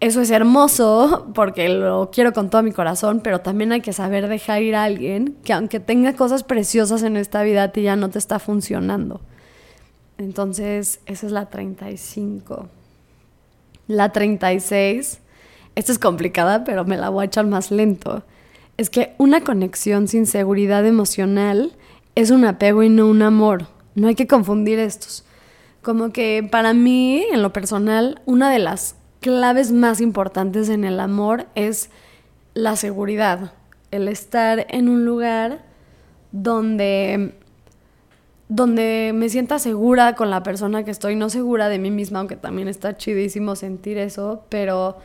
eso 0.00 0.20
es 0.20 0.30
hermoso 0.30 1.30
porque 1.34 1.68
lo 1.68 2.10
quiero 2.12 2.32
con 2.32 2.50
todo 2.50 2.62
mi 2.62 2.72
corazón, 2.72 3.20
pero 3.20 3.40
también 3.40 3.72
hay 3.72 3.80
que 3.80 3.94
saber 3.94 4.28
dejar 4.28 4.62
ir 4.62 4.74
a 4.76 4.84
alguien 4.84 5.36
que 5.42 5.52
aunque 5.52 5.80
tenga 5.80 6.14
cosas 6.14 6.42
preciosas 6.42 7.02
en 7.02 7.16
esta 7.16 7.42
vida, 7.42 7.62
a 7.62 7.72
ti 7.72 7.82
ya 7.82 7.96
no 7.96 8.10
te 8.10 8.18
está 8.18 8.38
funcionando. 8.38 9.20
Entonces, 10.18 11.00
esa 11.06 11.26
es 11.26 11.32
la 11.32 11.46
35. 11.46 12.68
La 13.88 14.12
36, 14.12 15.20
esta 15.74 15.92
es 15.92 15.98
complicada, 15.98 16.64
pero 16.64 16.84
me 16.84 16.96
la 16.96 17.08
voy 17.08 17.22
a 17.22 17.26
echar 17.26 17.46
más 17.46 17.70
lento. 17.70 18.22
Es 18.76 18.90
que 18.90 19.14
una 19.16 19.42
conexión 19.42 20.08
sin 20.08 20.26
seguridad 20.26 20.86
emocional 20.86 21.72
es 22.14 22.30
un 22.30 22.44
apego 22.44 22.82
y 22.82 22.90
no 22.90 23.06
un 23.06 23.22
amor. 23.22 23.68
No 23.94 24.08
hay 24.08 24.14
que 24.14 24.26
confundir 24.26 24.78
estos. 24.78 25.24
Como 25.80 26.12
que 26.12 26.46
para 26.50 26.74
mí, 26.74 27.24
en 27.30 27.42
lo 27.42 27.52
personal, 27.52 28.20
una 28.26 28.50
de 28.50 28.58
las 28.58 28.96
claves 29.26 29.72
más 29.72 30.00
importantes 30.00 30.68
en 30.68 30.84
el 30.84 31.00
amor 31.00 31.46
es 31.56 31.90
la 32.54 32.76
seguridad, 32.76 33.54
el 33.90 34.06
estar 34.06 34.68
en 34.70 34.88
un 34.88 35.04
lugar 35.04 35.64
donde 36.30 37.34
donde 38.48 39.10
me 39.12 39.28
sienta 39.28 39.58
segura 39.58 40.14
con 40.14 40.30
la 40.30 40.44
persona 40.44 40.84
que 40.84 40.92
estoy, 40.92 41.16
no 41.16 41.28
segura 41.28 41.68
de 41.68 41.80
mí 41.80 41.90
misma, 41.90 42.20
aunque 42.20 42.36
también 42.36 42.68
está 42.68 42.96
chidísimo 42.96 43.56
sentir 43.56 43.98
eso, 43.98 44.44
pero 44.48 44.98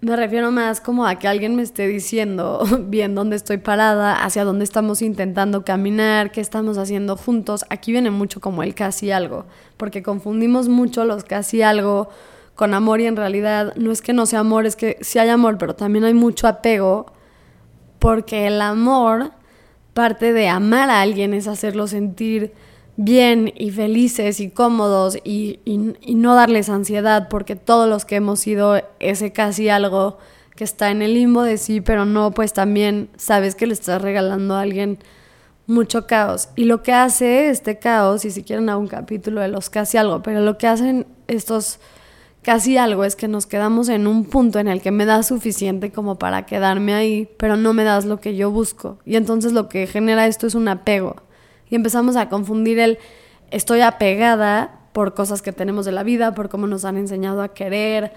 me 0.00 0.14
refiero 0.14 0.52
más 0.52 0.80
como 0.80 1.04
a 1.04 1.16
que 1.16 1.26
alguien 1.26 1.56
me 1.56 1.62
esté 1.62 1.88
diciendo 1.88 2.62
bien 2.86 3.16
dónde 3.16 3.34
estoy 3.34 3.58
parada, 3.58 4.24
hacia 4.24 4.44
dónde 4.44 4.62
estamos 4.62 5.02
intentando 5.02 5.64
caminar, 5.64 6.30
qué 6.30 6.40
estamos 6.40 6.78
haciendo 6.78 7.16
juntos. 7.16 7.64
Aquí 7.68 7.90
viene 7.90 8.12
mucho 8.12 8.40
como 8.40 8.62
el 8.62 8.76
casi 8.76 9.10
algo, 9.10 9.46
porque 9.76 10.04
confundimos 10.04 10.68
mucho 10.68 11.04
los 11.04 11.24
casi 11.24 11.62
algo 11.62 12.10
con 12.60 12.74
amor 12.74 13.00
y 13.00 13.06
en 13.06 13.16
realidad 13.16 13.72
no 13.76 13.90
es 13.90 14.02
que 14.02 14.12
no 14.12 14.26
sea 14.26 14.40
amor, 14.40 14.66
es 14.66 14.76
que 14.76 14.98
sí 15.00 15.18
hay 15.18 15.30
amor, 15.30 15.56
pero 15.56 15.74
también 15.74 16.04
hay 16.04 16.12
mucho 16.12 16.46
apego, 16.46 17.06
porque 17.98 18.48
el 18.48 18.60
amor, 18.60 19.30
parte 19.94 20.34
de 20.34 20.46
amar 20.46 20.90
a 20.90 21.00
alguien 21.00 21.32
es 21.32 21.48
hacerlo 21.48 21.86
sentir 21.86 22.52
bien 22.96 23.50
y 23.56 23.70
felices 23.70 24.40
y 24.40 24.50
cómodos 24.50 25.16
y, 25.24 25.60
no 26.06 26.34
darles 26.34 26.68
ansiedad 26.68 27.28
porque 27.30 27.56
todos 27.56 27.88
los 27.88 28.04
que 28.04 28.16
hemos 28.16 28.40
sido 28.40 28.82
ese 28.98 29.32
casi 29.32 29.70
algo 29.70 30.18
que 30.54 30.64
está 30.64 30.90
en 30.90 31.00
el 31.00 31.14
limbo 31.14 31.42
de 31.44 31.56
sí, 31.56 31.80
pero 31.80 32.04
no, 32.04 32.32
pues 32.32 32.52
también 32.52 33.08
sabes 33.16 33.54
que 33.54 33.66
le 33.66 33.72
estás 33.72 34.02
regalando 34.02 34.54
a 34.54 34.60
alguien 34.60 34.98
mucho 35.66 36.06
caos. 36.06 36.50
Y 36.56 36.64
lo 36.64 36.82
que 36.82 36.92
hace 36.92 37.48
este 37.48 37.78
caos, 37.78 38.26
y 38.26 38.30
si 38.30 38.42
quieren 38.42 38.68
a 38.68 38.76
un 38.76 38.86
capítulo 38.86 39.40
de 39.40 39.48
los 39.48 39.70
casi 39.70 39.96
algo, 39.96 40.22
pero 40.22 40.42
lo 40.42 40.58
que 40.58 40.66
hacen 40.66 41.06
estos 41.26 41.80
casi 42.42 42.76
algo 42.76 43.04
es 43.04 43.16
que 43.16 43.28
nos 43.28 43.46
quedamos 43.46 43.88
en 43.88 44.06
un 44.06 44.24
punto 44.24 44.58
en 44.58 44.68
el 44.68 44.80
que 44.80 44.90
me 44.90 45.04
das 45.04 45.28
suficiente 45.28 45.92
como 45.92 46.18
para 46.18 46.46
quedarme 46.46 46.94
ahí, 46.94 47.28
pero 47.36 47.56
no 47.56 47.72
me 47.72 47.84
das 47.84 48.04
lo 48.04 48.20
que 48.20 48.36
yo 48.36 48.50
busco. 48.50 48.98
Y 49.04 49.16
entonces 49.16 49.52
lo 49.52 49.68
que 49.68 49.86
genera 49.86 50.26
esto 50.26 50.46
es 50.46 50.54
un 50.54 50.68
apego 50.68 51.16
y 51.70 51.76
empezamos 51.76 52.16
a 52.16 52.28
confundir 52.28 52.78
el 52.78 52.98
estoy 53.50 53.80
apegada 53.80 54.80
por 54.92 55.14
cosas 55.14 55.40
que 55.40 55.52
tenemos 55.52 55.86
de 55.86 55.92
la 55.92 56.02
vida, 56.02 56.34
por 56.34 56.48
cómo 56.48 56.66
nos 56.66 56.84
han 56.84 56.96
enseñado 56.96 57.42
a 57.42 57.54
querer, 57.54 58.12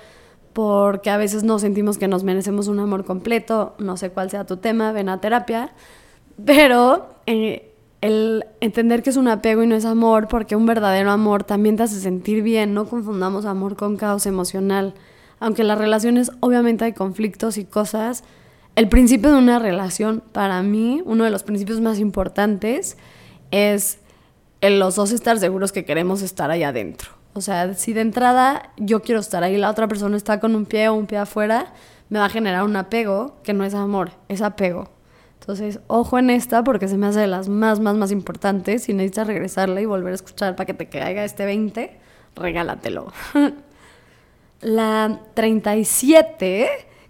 porque 0.54 1.10
a 1.10 1.18
veces 1.18 1.44
no 1.44 1.60
sentimos 1.60 1.98
que 1.98 2.08
nos 2.08 2.24
merecemos 2.24 2.68
un 2.68 2.80
amor 2.80 3.06
completo, 3.06 3.76
no 3.78 3.96
sé 3.96 4.10
cuál 4.10 4.30
sea 4.30 4.46
tu 4.46 4.58
tema, 4.58 4.92
ven 4.92 5.10
a 5.10 5.22
terapia, 5.22 5.72
pero 6.44 7.10
eh, 7.26 7.73
el 8.04 8.46
entender 8.60 9.02
que 9.02 9.12
es 9.12 9.16
un 9.16 9.30
apego 9.30 9.64
y 9.64 9.68
no 9.68 9.76
es 9.76 9.86
amor, 9.86 10.28
porque 10.28 10.58
un 10.58 10.66
verdadero 10.66 11.10
amor 11.10 11.46
también 11.46 11.78
te 11.78 11.84
hace 11.84 12.02
sentir 12.02 12.44
bien, 12.44 12.74
no 12.74 12.86
confundamos 12.86 13.46
amor 13.46 13.78
con 13.78 13.96
caos 13.96 14.26
emocional, 14.26 14.94
aunque 15.40 15.62
en 15.62 15.70
las 15.70 15.78
relaciones 15.78 16.30
obviamente 16.42 16.84
hay 16.84 16.92
conflictos 16.92 17.58
y 17.58 17.64
cosas, 17.64 18.26
el 18.76 18.90
principio 18.90 19.32
de 19.32 19.38
una 19.38 19.58
relación, 19.58 20.22
para 20.34 20.62
mí, 20.64 21.02
uno 21.06 21.24
de 21.24 21.30
los 21.30 21.44
principios 21.44 21.80
más 21.80 21.98
importantes, 21.98 22.98
es 23.52 24.00
en 24.60 24.80
los 24.80 24.96
dos 24.96 25.14
estar 25.14 25.40
seguros 25.40 25.72
que 25.72 25.86
queremos 25.86 26.22
estar 26.24 26.52
ahí 26.52 26.64
adentro. 26.64 27.12
O 27.32 27.40
sea, 27.40 27.74
si 27.74 27.94
de 27.94 28.02
entrada 28.02 28.74
yo 28.76 29.02
quiero 29.02 29.22
estar 29.22 29.44
ahí, 29.44 29.56
la 29.56 29.70
otra 29.70 29.88
persona 29.88 30.18
está 30.18 30.42
con 30.42 30.58
un 30.58 30.66
pie 30.66 30.90
o 30.90 30.94
un 30.94 31.06
pie 31.06 31.20
afuera, 31.20 31.72
me 32.10 32.20
va 32.20 32.26
a 32.26 32.30
generar 32.30 32.64
un 32.64 32.76
apego 32.76 33.38
que 33.44 33.54
no 33.54 33.64
es 33.64 33.74
amor, 33.74 34.12
es 34.28 34.42
apego. 34.42 34.90
Entonces, 35.44 35.82
ojo 35.88 36.18
en 36.18 36.30
esta 36.30 36.64
porque 36.64 36.88
se 36.88 36.98
me 36.98 37.06
hace 37.06 37.20
de 37.20 37.28
las 37.28 37.50
más, 37.50 37.82
más, 37.82 37.98
más 37.98 38.14
importantes. 38.14 38.84
Si 38.84 38.94
necesitas 38.94 39.28
regresarla 39.28 39.82
y 39.82 39.86
volver 39.86 40.14
a 40.14 40.16
escuchar 40.16 40.56
para 40.56 40.66
que 40.66 40.74
te 40.74 40.88
caiga 40.88 41.26
este 41.26 41.44
20, 41.44 42.00
regálatelo. 42.38 43.12
la 44.62 45.20
37, 45.34 46.70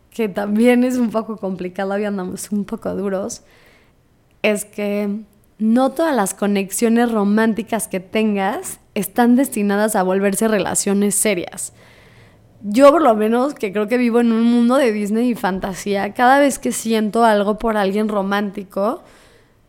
que 0.10 0.30
también 0.30 0.84
es 0.84 0.98
un 0.98 1.12
poco 1.12 1.38
complicada, 1.38 1.94
hoy 1.94 2.06
andamos 2.06 2.52
un 2.52 2.66
poco 2.66 2.96
duros, 2.96 3.44
es 4.42 4.66
que 4.66 5.16
no 5.60 5.92
todas 5.92 6.16
las 6.16 6.34
conexiones 6.34 7.12
románticas 7.12 7.88
que 7.88 8.00
tengas 8.00 8.80
están 8.96 9.36
destinadas 9.36 9.96
a 9.96 10.02
volverse 10.02 10.48
relaciones 10.48 11.14
serias. 11.14 11.72
Yo 12.66 12.92
por 12.92 13.02
lo 13.02 13.14
menos, 13.14 13.54
que 13.56 13.74
creo 13.74 13.90
que 13.90 13.98
vivo 13.98 14.22
en 14.22 14.32
un 14.32 14.44
mundo 14.46 14.78
de 14.78 14.94
Disney 14.94 15.32
y 15.32 15.36
fantasía, 15.36 16.14
cada 16.14 16.40
vez 16.40 16.60
que 16.60 16.72
siento 16.72 17.26
algo 17.26 17.58
por 17.58 17.76
alguien 17.76 18.08
romántico, 18.08 19.04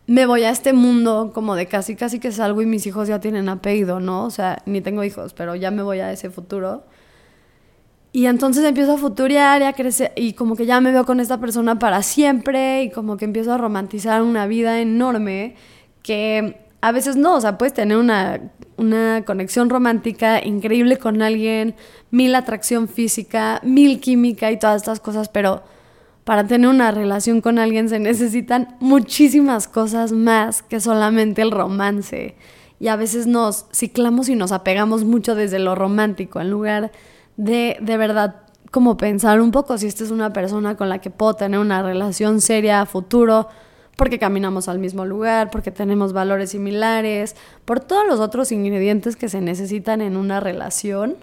me 0.07 0.27
voy 0.27 0.45
a 0.45 0.51
este 0.51 0.73
mundo 0.73 1.33
como 1.35 1.57
de 1.57 1.67
casi 1.67 1.97
casi 1.97 2.21
que 2.21 2.31
salgo 2.31 2.63
y 2.63 2.67
mis 2.67 2.87
hijos 2.87 3.09
ya 3.09 3.19
tienen 3.19 3.49
apellido, 3.49 3.99
¿no? 3.99 4.25
O 4.25 4.31
sea, 4.31 4.63
ni 4.67 4.81
tengo 4.81 5.03
hijos, 5.03 5.35
pero 5.35 5.57
ya 5.57 5.73
me 5.73 5.83
voy 5.83 5.99
a 6.01 6.13
ese 6.13 6.31
futuro. 6.31 6.85
Y 8.13 8.27
entonces 8.27 8.65
empiezo 8.65 8.93
a 8.93 8.99
futurear 8.99 9.61
y 9.63 9.65
a 9.65 9.73
crecer 9.73 10.13
y 10.15 10.35
como 10.35 10.55
que 10.55 10.67
ya 10.67 10.81
me 10.81 10.93
veo 10.93 11.05
con 11.05 11.19
esta 11.19 11.41
persona 11.41 11.81
para 11.81 12.01
siempre 12.05 12.85
y 12.85 12.91
como 12.91 13.17
que 13.17 13.25
empiezo 13.25 13.53
a 13.53 13.59
romantizar 13.59 14.23
una 14.23 14.47
vida 14.47 14.81
enorme 14.81 15.57
que 16.03 16.64
a 16.85 16.93
veces 16.93 17.17
no, 17.17 17.37
o 17.37 17.41
sea, 17.41 17.57
puedes 17.57 17.73
tener 17.73 17.97
una, 17.97 18.53
conexión 19.25 19.71
romántica 19.71 20.45
increíble 20.45 20.99
con 20.99 21.23
alguien, 21.23 21.77
mil 22.11 22.35
atracción 22.35 22.89
física, 22.89 23.59
mil 23.63 24.01
química 24.01 24.51
y 24.51 24.59
todas 24.59 24.83
estas 24.83 25.01
cosas, 25.01 25.31
pero 25.31 25.63
para 26.25 26.47
tener 26.47 26.69
una 26.69 26.91
relación 26.91 27.41
con 27.41 27.59
alguien 27.59 27.89
se 27.89 28.01
necesitan 28.01 28.77
muchísimas 28.81 29.67
cosas 29.67 30.13
más 30.13 30.63
que 30.63 30.79
solamente 30.79 31.41
el 31.41 31.53
romance. 31.53 32.37
Y 32.79 32.89
a 32.89 32.97
veces 32.97 33.27
nos 33.27 33.65
ciclamos 33.73 34.29
y 34.29 34.37
nos 34.37 34.53
apegamos 34.53 35.05
mucho 35.05 35.35
desde 35.35 35.61
lo 35.61 35.75
romántico, 35.75 36.39
en 36.43 36.51
lugar 36.51 36.93
de 37.39 37.79
de 37.81 37.97
verdad 37.97 38.43
como 38.71 38.99
pensar 38.99 39.41
un 39.41 39.53
poco 39.53 39.79
si 39.79 39.87
esta 39.87 40.05
es 40.05 40.11
una 40.11 40.35
persona 40.35 40.77
con 40.77 40.91
la 40.91 40.99
que 40.99 41.09
puedo 41.09 41.33
tener 41.33 41.61
una 41.61 41.83
relación 41.83 42.43
seria 42.43 42.83
a 42.83 42.87
futuro, 42.87 43.49
porque 43.97 44.19
caminamos 44.19 44.69
al 44.69 44.79
mismo 44.79 45.05
lugar, 45.05 45.51
porque 45.51 45.71
tenemos 45.71 46.13
valores 46.13 46.51
similares, 46.51 47.37
por 47.65 47.81
todos 47.81 48.07
los 48.07 48.21
otros 48.21 48.53
ingredientes 48.53 49.17
que 49.17 49.29
se 49.29 49.41
necesitan 49.41 50.01
en 50.01 50.17
una 50.17 50.41
relación. 50.41 51.17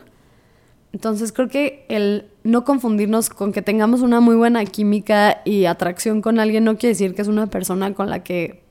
Entonces 0.94 1.32
creo 1.32 1.48
que 1.48 1.86
el 1.90 2.28
no 2.44 2.66
confundirnos 2.66 3.30
con 3.30 3.54
que 3.54 3.62
tengamos 3.62 4.02
una 4.02 4.20
muy 4.20 4.36
buena 4.36 4.66
química 4.66 5.42
y 5.46 5.66
atracción 5.66 6.22
con 6.22 6.40
alguien 6.40 6.66
no 6.66 6.78
quiere 6.78 6.90
decir 6.90 7.16
que 7.16 7.22
es 7.22 7.28
una 7.28 7.48
persona 7.48 7.94
con 7.94 8.10
la 8.10 8.24
que 8.24 8.64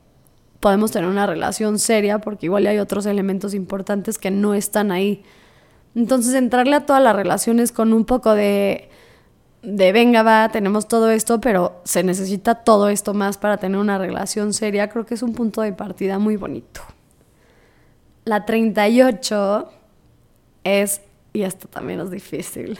podemos 0.60 0.90
tener 0.90 1.08
una 1.08 1.26
relación 1.26 1.78
seria, 1.78 2.18
porque 2.20 2.46
igual 2.46 2.66
hay 2.66 2.78
otros 2.78 3.06
elementos 3.06 3.54
importantes 3.54 4.18
que 4.18 4.30
no 4.30 4.54
están 4.54 4.92
ahí. 4.92 5.22
Entonces 5.94 6.34
entrarle 6.34 6.76
a 6.76 6.86
todas 6.86 7.02
las 7.02 7.16
relaciones 7.16 7.72
con 7.72 7.92
un 7.94 8.04
poco 8.04 8.34
de 8.34 8.90
de 9.62 9.92
venga, 9.92 10.22
va, 10.22 10.48
tenemos 10.48 10.88
todo 10.88 11.10
esto, 11.10 11.40
pero 11.40 11.80
se 11.84 12.02
necesita 12.02 12.56
todo 12.56 12.88
esto 12.88 13.14
más 13.14 13.36
para 13.36 13.58
tener 13.58 13.78
una 13.78 13.98
relación 13.98 14.52
seria, 14.52 14.88
creo 14.88 15.04
que 15.04 15.14
es 15.14 15.22
un 15.22 15.34
punto 15.34 15.60
de 15.60 15.72
partida 15.72 16.18
muy 16.18 16.36
bonito. 16.36 16.80
La 18.24 18.46
38 18.46 19.70
es, 20.64 21.02
y 21.32 21.42
esto 21.42 21.68
también 21.68 22.00
es 22.00 22.10
difícil, 22.10 22.78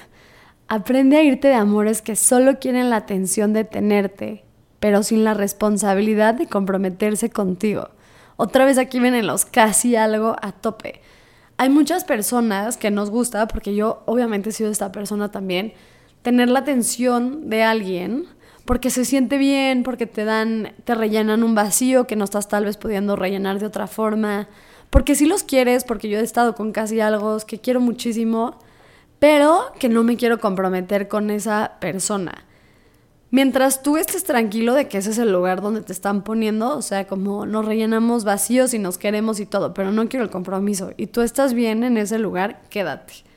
aprende 0.68 1.16
a 1.16 1.22
irte 1.22 1.48
de 1.48 1.54
amores 1.54 2.00
que 2.00 2.16
solo 2.16 2.58
quieren 2.58 2.90
la 2.90 2.96
atención 2.96 3.52
de 3.52 3.64
tenerte, 3.64 4.44
pero 4.78 5.02
sin 5.02 5.24
la 5.24 5.34
responsabilidad 5.34 6.34
de 6.34 6.46
comprometerse 6.46 7.28
contigo. 7.28 7.90
Otra 8.36 8.64
vez 8.64 8.78
aquí 8.78 9.00
vienen 9.00 9.26
los 9.26 9.44
casi 9.44 9.96
algo 9.96 10.36
a 10.40 10.52
tope. 10.52 11.02
Hay 11.58 11.68
muchas 11.68 12.04
personas 12.04 12.78
que 12.78 12.90
nos 12.90 13.10
gusta, 13.10 13.46
porque 13.48 13.74
yo 13.74 14.02
obviamente 14.06 14.48
he 14.48 14.52
sido 14.52 14.70
esta 14.70 14.92
persona 14.92 15.30
también, 15.30 15.74
tener 16.22 16.48
la 16.48 16.60
atención 16.60 17.48
de 17.48 17.62
alguien 17.62 18.26
porque 18.64 18.90
se 18.90 19.04
siente 19.04 19.36
bien, 19.36 19.82
porque 19.82 20.06
te 20.06 20.24
dan, 20.24 20.74
te 20.84 20.94
rellenan 20.94 21.42
un 21.42 21.54
vacío 21.54 22.06
que 22.06 22.14
no 22.14 22.24
estás 22.24 22.48
tal 22.48 22.66
vez 22.66 22.76
pudiendo 22.76 23.16
rellenar 23.16 23.58
de 23.58 23.66
otra 23.66 23.86
forma, 23.86 24.48
porque 24.90 25.14
si 25.14 25.26
los 25.26 25.42
quieres, 25.42 25.82
porque 25.84 26.08
yo 26.08 26.18
he 26.18 26.22
estado 26.22 26.54
con 26.54 26.72
casi 26.72 27.00
algo 27.00 27.36
que 27.46 27.58
quiero 27.58 27.80
muchísimo, 27.80 28.58
pero 29.18 29.72
que 29.78 29.88
no 29.88 30.04
me 30.04 30.16
quiero 30.16 30.38
comprometer 30.38 31.08
con 31.08 31.30
esa 31.30 31.78
persona. 31.80 32.44
Mientras 33.32 33.82
tú 33.82 33.96
estés 33.96 34.24
tranquilo 34.24 34.74
de 34.74 34.88
que 34.88 34.98
ese 34.98 35.10
es 35.10 35.18
el 35.18 35.32
lugar 35.32 35.62
donde 35.62 35.82
te 35.82 35.92
están 35.92 36.22
poniendo, 36.22 36.76
o 36.76 36.82
sea, 36.82 37.06
como 37.06 37.46
nos 37.46 37.64
rellenamos 37.64 38.24
vacíos 38.24 38.74
y 38.74 38.78
nos 38.78 38.98
queremos 38.98 39.38
y 39.40 39.46
todo, 39.46 39.74
pero 39.74 39.92
no 39.92 40.08
quiero 40.08 40.24
el 40.24 40.30
compromiso, 40.30 40.92
y 40.96 41.06
tú 41.06 41.22
estás 41.22 41.54
bien 41.54 41.84
en 41.84 41.96
ese 41.96 42.18
lugar, 42.18 42.62
quédate. 42.70 43.29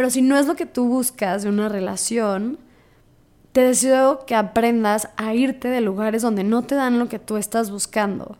Pero 0.00 0.08
si 0.08 0.22
no 0.22 0.38
es 0.38 0.46
lo 0.46 0.56
que 0.56 0.64
tú 0.64 0.88
buscas 0.88 1.42
de 1.42 1.50
una 1.50 1.68
relación, 1.68 2.56
te 3.52 3.60
deseo 3.60 4.24
que 4.24 4.34
aprendas 4.34 5.10
a 5.18 5.34
irte 5.34 5.68
de 5.68 5.82
lugares 5.82 6.22
donde 6.22 6.42
no 6.42 6.62
te 6.62 6.74
dan 6.74 6.98
lo 6.98 7.10
que 7.10 7.18
tú 7.18 7.36
estás 7.36 7.70
buscando. 7.70 8.38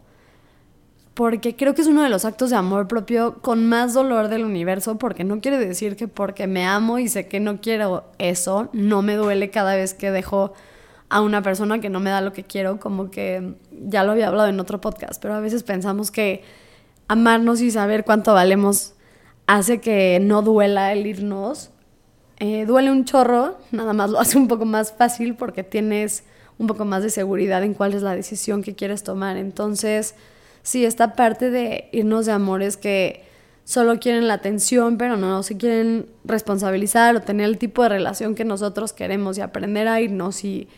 Porque 1.12 1.56
creo 1.56 1.74
que 1.74 1.82
es 1.82 1.86
uno 1.86 2.02
de 2.02 2.08
los 2.08 2.24
actos 2.24 2.48
de 2.48 2.56
amor 2.56 2.88
propio 2.88 3.42
con 3.42 3.68
más 3.68 3.92
dolor 3.92 4.28
del 4.28 4.46
universo, 4.46 4.96
porque 4.96 5.22
no 5.22 5.42
quiere 5.42 5.58
decir 5.58 5.96
que 5.96 6.08
porque 6.08 6.46
me 6.46 6.64
amo 6.64 6.98
y 6.98 7.08
sé 7.08 7.28
que 7.28 7.40
no 7.40 7.60
quiero 7.60 8.04
eso, 8.16 8.70
no 8.72 9.02
me 9.02 9.16
duele 9.16 9.50
cada 9.50 9.74
vez 9.74 9.92
que 9.92 10.10
dejo 10.10 10.54
a 11.10 11.20
una 11.20 11.42
persona 11.42 11.82
que 11.82 11.90
no 11.90 12.00
me 12.00 12.08
da 12.08 12.22
lo 12.22 12.32
que 12.32 12.44
quiero, 12.44 12.80
como 12.80 13.10
que 13.10 13.52
ya 13.70 14.02
lo 14.02 14.12
había 14.12 14.28
hablado 14.28 14.48
en 14.48 14.58
otro 14.60 14.80
podcast, 14.80 15.20
pero 15.20 15.34
a 15.34 15.40
veces 15.40 15.62
pensamos 15.62 16.10
que 16.10 16.42
amarnos 17.06 17.60
y 17.60 17.70
saber 17.70 18.06
cuánto 18.06 18.32
valemos 18.32 18.94
hace 19.56 19.80
que 19.80 20.20
no 20.20 20.42
duela 20.42 20.92
el 20.92 21.06
irnos. 21.06 21.70
Eh, 22.38 22.64
duele 22.66 22.90
un 22.90 23.04
chorro, 23.04 23.58
nada 23.72 23.92
más 23.92 24.10
lo 24.10 24.20
hace 24.20 24.38
un 24.38 24.48
poco 24.48 24.64
más 24.64 24.92
fácil 24.92 25.34
porque 25.34 25.64
tienes 25.64 26.24
un 26.58 26.66
poco 26.66 26.84
más 26.84 27.02
de 27.02 27.10
seguridad 27.10 27.62
en 27.64 27.74
cuál 27.74 27.94
es 27.94 28.02
la 28.02 28.14
decisión 28.14 28.62
que 28.62 28.74
quieres 28.74 29.02
tomar. 29.02 29.36
Entonces, 29.36 30.14
sí, 30.62 30.84
esta 30.84 31.14
parte 31.14 31.50
de 31.50 31.88
irnos 31.92 32.26
de 32.26 32.32
amores 32.32 32.76
que 32.76 33.24
solo 33.64 33.98
quieren 33.98 34.28
la 34.28 34.34
atención, 34.34 34.98
pero 34.98 35.16
no 35.16 35.42
se 35.42 35.56
quieren 35.56 36.06
responsabilizar 36.24 37.16
o 37.16 37.20
tener 37.20 37.46
el 37.46 37.58
tipo 37.58 37.82
de 37.82 37.88
relación 37.88 38.34
que 38.34 38.44
nosotros 38.44 38.92
queremos 38.92 39.36
y 39.36 39.40
aprender 39.40 39.88
a 39.88 40.00
irnos 40.00 40.44
y, 40.44 40.68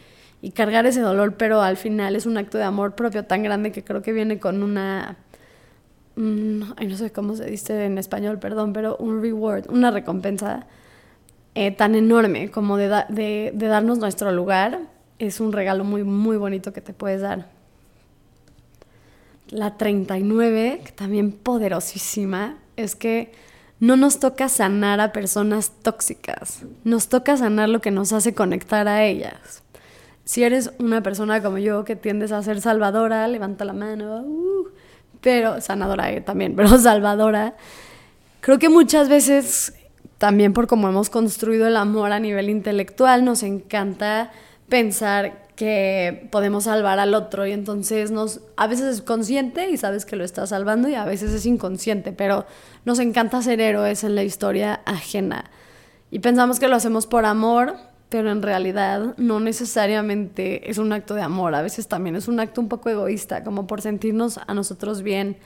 y 0.40 0.52
cargar 0.52 0.86
ese 0.86 1.00
dolor, 1.00 1.36
pero 1.36 1.60
al 1.62 1.76
final 1.76 2.16
es 2.16 2.26
un 2.26 2.38
acto 2.38 2.58
de 2.58 2.64
amor 2.64 2.94
propio 2.94 3.24
tan 3.24 3.42
grande 3.42 3.70
que 3.70 3.84
creo 3.84 4.00
que 4.02 4.12
viene 4.12 4.38
con 4.38 4.62
una... 4.62 5.18
ay, 6.16 6.86
no 6.86 6.96
sé 6.96 7.12
cómo 7.12 7.36
se 7.36 7.46
dice 7.46 7.84
en 7.84 7.98
español, 7.98 8.38
perdón, 8.38 8.72
pero 8.72 8.96
un 8.96 9.22
reward, 9.22 9.70
una 9.70 9.90
recompensa 9.90 10.66
eh, 11.54 11.70
tan 11.70 11.94
enorme 11.94 12.50
como 12.50 12.76
de, 12.76 12.88
de, 13.08 13.52
de 13.54 13.66
darnos 13.66 13.98
nuestro 13.98 14.32
lugar. 14.32 14.80
Es 15.18 15.40
un 15.40 15.52
regalo 15.52 15.84
muy, 15.84 16.04
muy 16.04 16.36
bonito 16.36 16.72
que 16.72 16.80
te 16.80 16.92
puedes 16.92 17.20
dar. 17.20 17.48
La 19.48 19.76
39, 19.76 20.80
que 20.84 20.92
también 20.92 21.32
poderosísima, 21.32 22.58
es 22.76 22.96
que 22.96 23.32
no 23.82 23.96
nos 23.96 24.20
toca 24.20 24.48
sanar 24.48 25.00
a 25.00 25.12
personas 25.12 25.72
tóxicas, 25.82 26.62
nos 26.84 27.08
toca 27.08 27.36
sanar 27.36 27.68
lo 27.68 27.80
que 27.80 27.90
nos 27.90 28.12
hace 28.12 28.32
conectar 28.32 28.86
a 28.86 29.04
ellas. 29.04 29.64
Si 30.24 30.44
eres 30.44 30.70
una 30.78 31.02
persona 31.02 31.42
como 31.42 31.58
yo 31.58 31.84
que 31.84 31.96
tiendes 31.96 32.30
a 32.30 32.42
ser 32.44 32.60
salvadora, 32.60 33.26
levanta 33.26 33.64
la 33.64 33.72
mano, 33.72 34.22
uh, 34.22 34.68
pero 35.22 35.60
sanadora 35.60 36.12
eh, 36.12 36.20
también, 36.20 36.54
pero 36.56 36.76
salvadora, 36.78 37.56
creo 38.40 38.58
que 38.58 38.68
muchas 38.68 39.08
veces 39.08 39.74
también 40.18 40.52
por 40.52 40.66
cómo 40.66 40.88
hemos 40.88 41.10
construido 41.10 41.66
el 41.66 41.76
amor 41.76 42.12
a 42.12 42.20
nivel 42.20 42.50
intelectual, 42.50 43.24
nos 43.24 43.42
encanta 43.42 44.30
pensar 44.68 45.42
que 45.56 46.28
podemos 46.30 46.64
salvar 46.64 46.98
al 46.98 47.14
otro 47.14 47.46
y 47.46 47.52
entonces 47.52 48.10
nos 48.10 48.40
a 48.56 48.66
veces 48.66 48.86
es 48.86 49.02
consciente 49.02 49.68
y 49.70 49.76
sabes 49.76 50.06
que 50.06 50.16
lo 50.16 50.24
estás 50.24 50.48
salvando 50.48 50.88
y 50.88 50.94
a 50.94 51.04
veces 51.04 51.32
es 51.32 51.46
inconsciente, 51.46 52.12
pero 52.12 52.46
nos 52.84 52.98
encanta 52.98 53.42
ser 53.42 53.60
héroes 53.60 54.04
en 54.04 54.14
la 54.14 54.24
historia 54.24 54.80
ajena. 54.86 55.50
Y 56.10 56.20
pensamos 56.20 56.58
que 56.58 56.68
lo 56.68 56.76
hacemos 56.76 57.06
por 57.06 57.24
amor, 57.24 57.76
pero 58.12 58.30
en 58.30 58.42
realidad 58.42 59.14
no 59.16 59.40
necesariamente 59.40 60.70
es 60.70 60.76
un 60.76 60.92
acto 60.92 61.14
de 61.14 61.22
amor, 61.22 61.54
a 61.54 61.62
veces 61.62 61.88
también 61.88 62.14
es 62.14 62.28
un 62.28 62.40
acto 62.40 62.60
un 62.60 62.68
poco 62.68 62.90
egoísta, 62.90 63.42
como 63.42 63.66
por 63.66 63.80
sentirnos 63.80 64.38
a 64.46 64.52
nosotros 64.52 65.00
bien. 65.00 65.38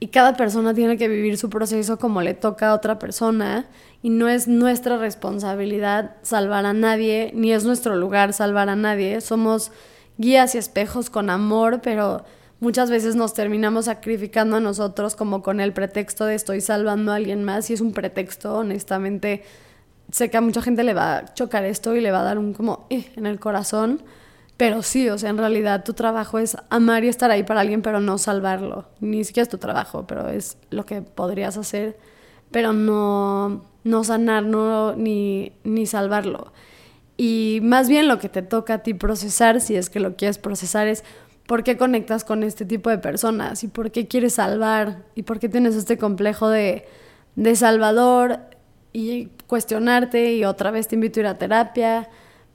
Y 0.00 0.08
cada 0.08 0.36
persona 0.36 0.74
tiene 0.74 0.96
que 0.96 1.06
vivir 1.06 1.38
su 1.38 1.48
proceso 1.48 2.00
como 2.00 2.20
le 2.20 2.34
toca 2.34 2.70
a 2.70 2.74
otra 2.74 2.98
persona 2.98 3.66
y 4.02 4.10
no 4.10 4.28
es 4.28 4.48
nuestra 4.48 4.96
responsabilidad 4.96 6.16
salvar 6.22 6.66
a 6.66 6.72
nadie, 6.72 7.30
ni 7.36 7.52
es 7.52 7.64
nuestro 7.64 7.94
lugar 7.94 8.32
salvar 8.32 8.68
a 8.68 8.74
nadie. 8.74 9.20
Somos 9.20 9.70
guías 10.18 10.56
y 10.56 10.58
espejos 10.58 11.08
con 11.08 11.30
amor, 11.30 11.82
pero 11.84 12.24
muchas 12.58 12.90
veces 12.90 13.14
nos 13.14 13.32
terminamos 13.32 13.84
sacrificando 13.84 14.56
a 14.56 14.60
nosotros 14.60 15.14
como 15.14 15.40
con 15.40 15.60
el 15.60 15.72
pretexto 15.72 16.24
de 16.24 16.34
estoy 16.34 16.62
salvando 16.62 17.12
a 17.12 17.14
alguien 17.14 17.44
más 17.44 17.70
y 17.70 17.74
es 17.74 17.80
un 17.80 17.92
pretexto, 17.92 18.56
honestamente. 18.56 19.44
Sé 20.12 20.30
que 20.30 20.36
a 20.36 20.40
mucha 20.40 20.62
gente 20.62 20.84
le 20.84 20.94
va 20.94 21.16
a 21.16 21.34
chocar 21.34 21.64
esto 21.64 21.96
y 21.96 22.00
le 22.00 22.12
va 22.12 22.20
a 22.20 22.24
dar 22.24 22.38
un 22.38 22.54
como 22.54 22.86
eh, 22.88 23.10
en 23.16 23.26
el 23.26 23.40
corazón, 23.40 24.00
pero 24.56 24.82
sí, 24.82 25.08
o 25.08 25.18
sea, 25.18 25.30
en 25.30 25.38
realidad 25.38 25.82
tu 25.82 25.94
trabajo 25.94 26.38
es 26.38 26.56
amar 26.70 27.02
y 27.02 27.08
estar 27.08 27.32
ahí 27.32 27.42
para 27.42 27.62
alguien, 27.62 27.82
pero 27.82 27.98
no 27.98 28.16
salvarlo. 28.18 28.86
Ni 29.00 29.24
siquiera 29.24 29.42
es 29.42 29.48
tu 29.48 29.58
trabajo, 29.58 30.06
pero 30.06 30.28
es 30.28 30.56
lo 30.70 30.86
que 30.86 31.02
podrías 31.02 31.56
hacer, 31.56 31.98
pero 32.52 32.72
no 32.72 33.72
no 33.84 34.04
sanarlo 34.04 34.94
ni, 34.96 35.52
ni 35.64 35.86
salvarlo. 35.86 36.52
Y 37.16 37.60
más 37.62 37.88
bien 37.88 38.08
lo 38.08 38.18
que 38.18 38.28
te 38.28 38.42
toca 38.42 38.74
a 38.74 38.78
ti 38.78 38.94
procesar, 38.94 39.60
si 39.60 39.76
es 39.76 39.90
que 39.90 40.00
lo 40.00 40.16
quieres 40.16 40.38
procesar, 40.38 40.88
es 40.88 41.04
por 41.46 41.64
qué 41.64 41.76
conectas 41.76 42.24
con 42.24 42.42
este 42.42 42.64
tipo 42.64 42.90
de 42.90 42.98
personas 42.98 43.64
y 43.64 43.68
por 43.68 43.90
qué 43.90 44.06
quieres 44.06 44.34
salvar 44.34 45.04
y 45.14 45.22
por 45.22 45.38
qué 45.38 45.48
tienes 45.48 45.74
este 45.74 45.98
complejo 45.98 46.48
de, 46.48 46.86
de 47.36 47.56
salvador 47.56 48.40
y 48.92 49.28
cuestionarte 49.46 50.34
y 50.34 50.44
otra 50.44 50.70
vez 50.70 50.88
te 50.88 50.96
invito 50.96 51.20
a 51.20 51.22
ir 51.22 51.26
a 51.26 51.38
terapia 51.38 52.08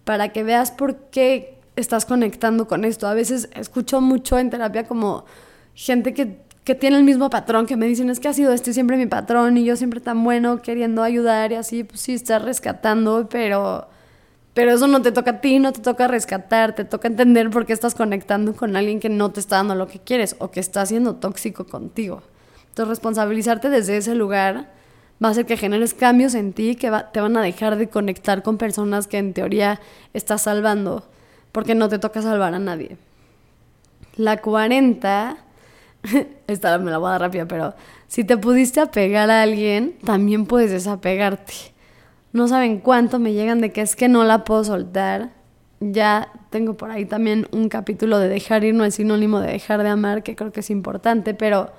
para 0.04 0.30
que 0.30 0.43
veas 0.43 0.71
por 0.71 0.95
qué 1.10 1.58
estás 1.76 2.06
conectando 2.06 2.67
con 2.67 2.86
esto. 2.86 3.08
A 3.08 3.13
veces 3.13 3.50
escucho 3.56 4.02
mucho 4.02 4.38
en 4.39 4.50
terapia 4.50 4.88
como 4.88 5.26
gente 5.73 6.13
que 6.13 6.47
que 6.67 6.76
tiene 6.76 6.97
el 6.97 7.06
mismo 7.06 7.30
patrón, 7.30 7.65
que 7.65 7.78
me 7.78 7.86
dicen, 7.86 8.10
es 8.10 8.19
que 8.19 8.28
ha 8.28 8.34
sido 8.34 8.52
este 8.52 8.73
siempre 8.73 8.97
mi 8.97 9.06
patrón 9.06 9.58
y 9.58 9.63
yo 9.63 9.78
siempre 9.78 10.02
tan 10.02 10.21
bueno 10.26 10.62
queriendo 10.62 11.02
ayudar 11.02 11.54
y 11.54 11.56
así, 11.56 11.86
pues 11.86 12.02
sí, 12.02 12.13
estás 12.13 12.41
rescatando, 12.41 13.30
pero, 13.30 13.88
pero 14.54 14.73
eso 14.73 14.86
no 14.88 15.02
te 15.02 15.13
toca 15.13 15.32
a 15.32 15.39
ti, 15.39 15.60
no 15.60 15.71
te 15.71 15.80
toca 15.80 16.10
rescatar, 16.10 16.76
te 16.76 16.84
toca 16.84 17.08
entender 17.08 17.50
por 17.52 17.65
qué 17.65 17.71
estás 17.71 17.95
conectando 17.95 18.54
con 18.54 18.76
alguien 18.76 19.00
que 19.00 19.08
no 19.08 19.32
te 19.32 19.39
está 19.39 19.56
dando 19.56 19.76
lo 19.76 19.88
que 19.88 20.00
quieres 20.00 20.36
o 20.39 20.52
que 20.52 20.60
está 20.60 20.86
siendo 20.86 21.15
tóxico 21.15 21.65
contigo. 21.65 22.21
Entonces, 22.67 22.89
responsabilizarte 22.89 23.69
desde 23.69 23.95
ese 23.95 24.13
lugar 24.13 24.69
va 25.24 25.30
a 25.30 25.32
hacer 25.32 25.46
que 25.46 25.58
generes 25.58 25.94
cambios 25.94 26.36
en 26.36 26.54
ti 26.54 26.76
que 26.76 26.92
te 27.12 27.22
van 27.22 27.38
a 27.38 27.42
dejar 27.42 27.76
de 27.78 27.90
conectar 27.90 28.44
con 28.44 28.58
personas 28.58 29.08
que 29.08 29.18
en 29.18 29.34
teoría 29.34 29.80
estás 30.14 30.44
salvando, 30.44 31.08
porque 31.52 31.76
no 31.76 31.90
te 31.90 32.00
toca 32.00 32.22
salvar 32.22 32.54
a 32.54 32.60
nadie. 32.60 32.98
La 34.16 34.42
40 34.42 35.38
esta 36.48 36.78
me 36.78 36.92
la 36.92 36.98
voy 36.98 37.10
a 37.10 37.12
dar 37.12 37.22
rápida, 37.22 37.46
pero 37.48 37.74
si 38.08 38.24
te 38.24 38.38
pudiste 38.38 38.80
apegar 38.80 39.30
a 39.30 39.42
alguien, 39.42 39.96
también 40.04 40.46
puedes 40.46 40.72
desapegarte. 40.72 41.54
No 42.34 42.48
saben 42.48 42.80
cuánto 42.80 43.20
me 43.20 43.34
llegan 43.34 43.62
de 43.62 43.72
que 43.72 43.82
es 43.82 43.96
que 43.96 44.08
no 44.08 44.24
la 44.24 44.44
puedo 44.44 44.64
soltar. 44.64 45.32
Ya 45.80 46.32
tengo 46.50 46.76
por 46.76 46.92
ahí 46.92 47.06
también 47.06 47.48
un 47.52 47.70
capítulo 47.70 48.20
de 48.20 48.30
dejar 48.30 48.64
ir, 48.64 48.74
no 48.74 48.86
es 48.86 48.96
sinónimo 48.96 49.40
de 49.40 49.52
dejar 49.52 49.84
de 49.84 49.90
amar, 49.90 50.24
que 50.24 50.36
creo 50.36 50.52
que 50.52 50.62
es 50.62 50.70
importante, 50.70 51.34
pero 51.34 51.72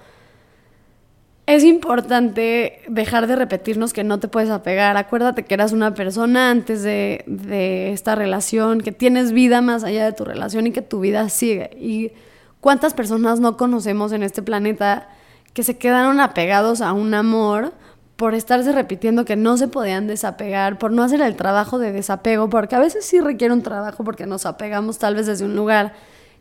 es 1.49 1.65
importante 1.65 2.83
dejar 2.89 3.27
de 3.27 3.35
repetirnos 3.35 3.93
que 3.93 4.05
no 4.05 4.21
te 4.21 4.29
puedes 4.29 4.51
apegar. 4.51 4.97
Acuérdate 4.97 5.45
que 5.45 5.55
eras 5.55 5.73
una 5.73 5.95
persona 5.95 6.51
antes 6.51 6.83
de, 6.83 7.25
de 7.27 7.93
esta 7.93 8.15
relación, 8.15 8.81
que 8.81 8.93
tienes 8.93 9.33
vida 9.33 9.61
más 9.61 9.83
allá 9.83 10.05
de 10.05 10.13
tu 10.13 10.25
relación 10.25 10.69
y 10.69 10.73
que 10.73 10.83
tu 10.83 11.01
vida 11.01 11.29
sigue. 11.29 11.71
Y 11.81 12.13
¿Cuántas 12.61 12.93
personas 12.93 13.39
no 13.39 13.57
conocemos 13.57 14.13
en 14.13 14.23
este 14.23 14.43
planeta 14.43 15.09
que 15.55 15.63
se 15.63 15.79
quedaron 15.79 16.21
apegados 16.21 16.81
a 16.81 16.93
un 16.93 17.15
amor 17.15 17.73
por 18.17 18.35
estarse 18.35 18.73
repitiendo 18.73 19.25
que 19.25 19.37
no 19.37 19.57
se 19.57 19.69
podían 19.69 20.09
desapegar, 20.09 20.77
por 20.77 20.91
no 20.91 21.05
hacer 21.05 21.21
el 21.21 21.37
trabajo 21.37 21.79
de 21.79 21.93
desapego, 21.93 22.51
porque 22.51 22.75
a 22.75 22.81
veces 22.81 23.05
sí 23.05 23.21
requiere 23.21 23.55
un 23.55 23.63
trabajo 23.63 24.03
porque 24.03 24.27
nos 24.27 24.45
apegamos 24.45 24.99
tal 24.99 25.15
vez 25.15 25.27
desde 25.27 25.45
un 25.45 25.55
lugar 25.55 25.93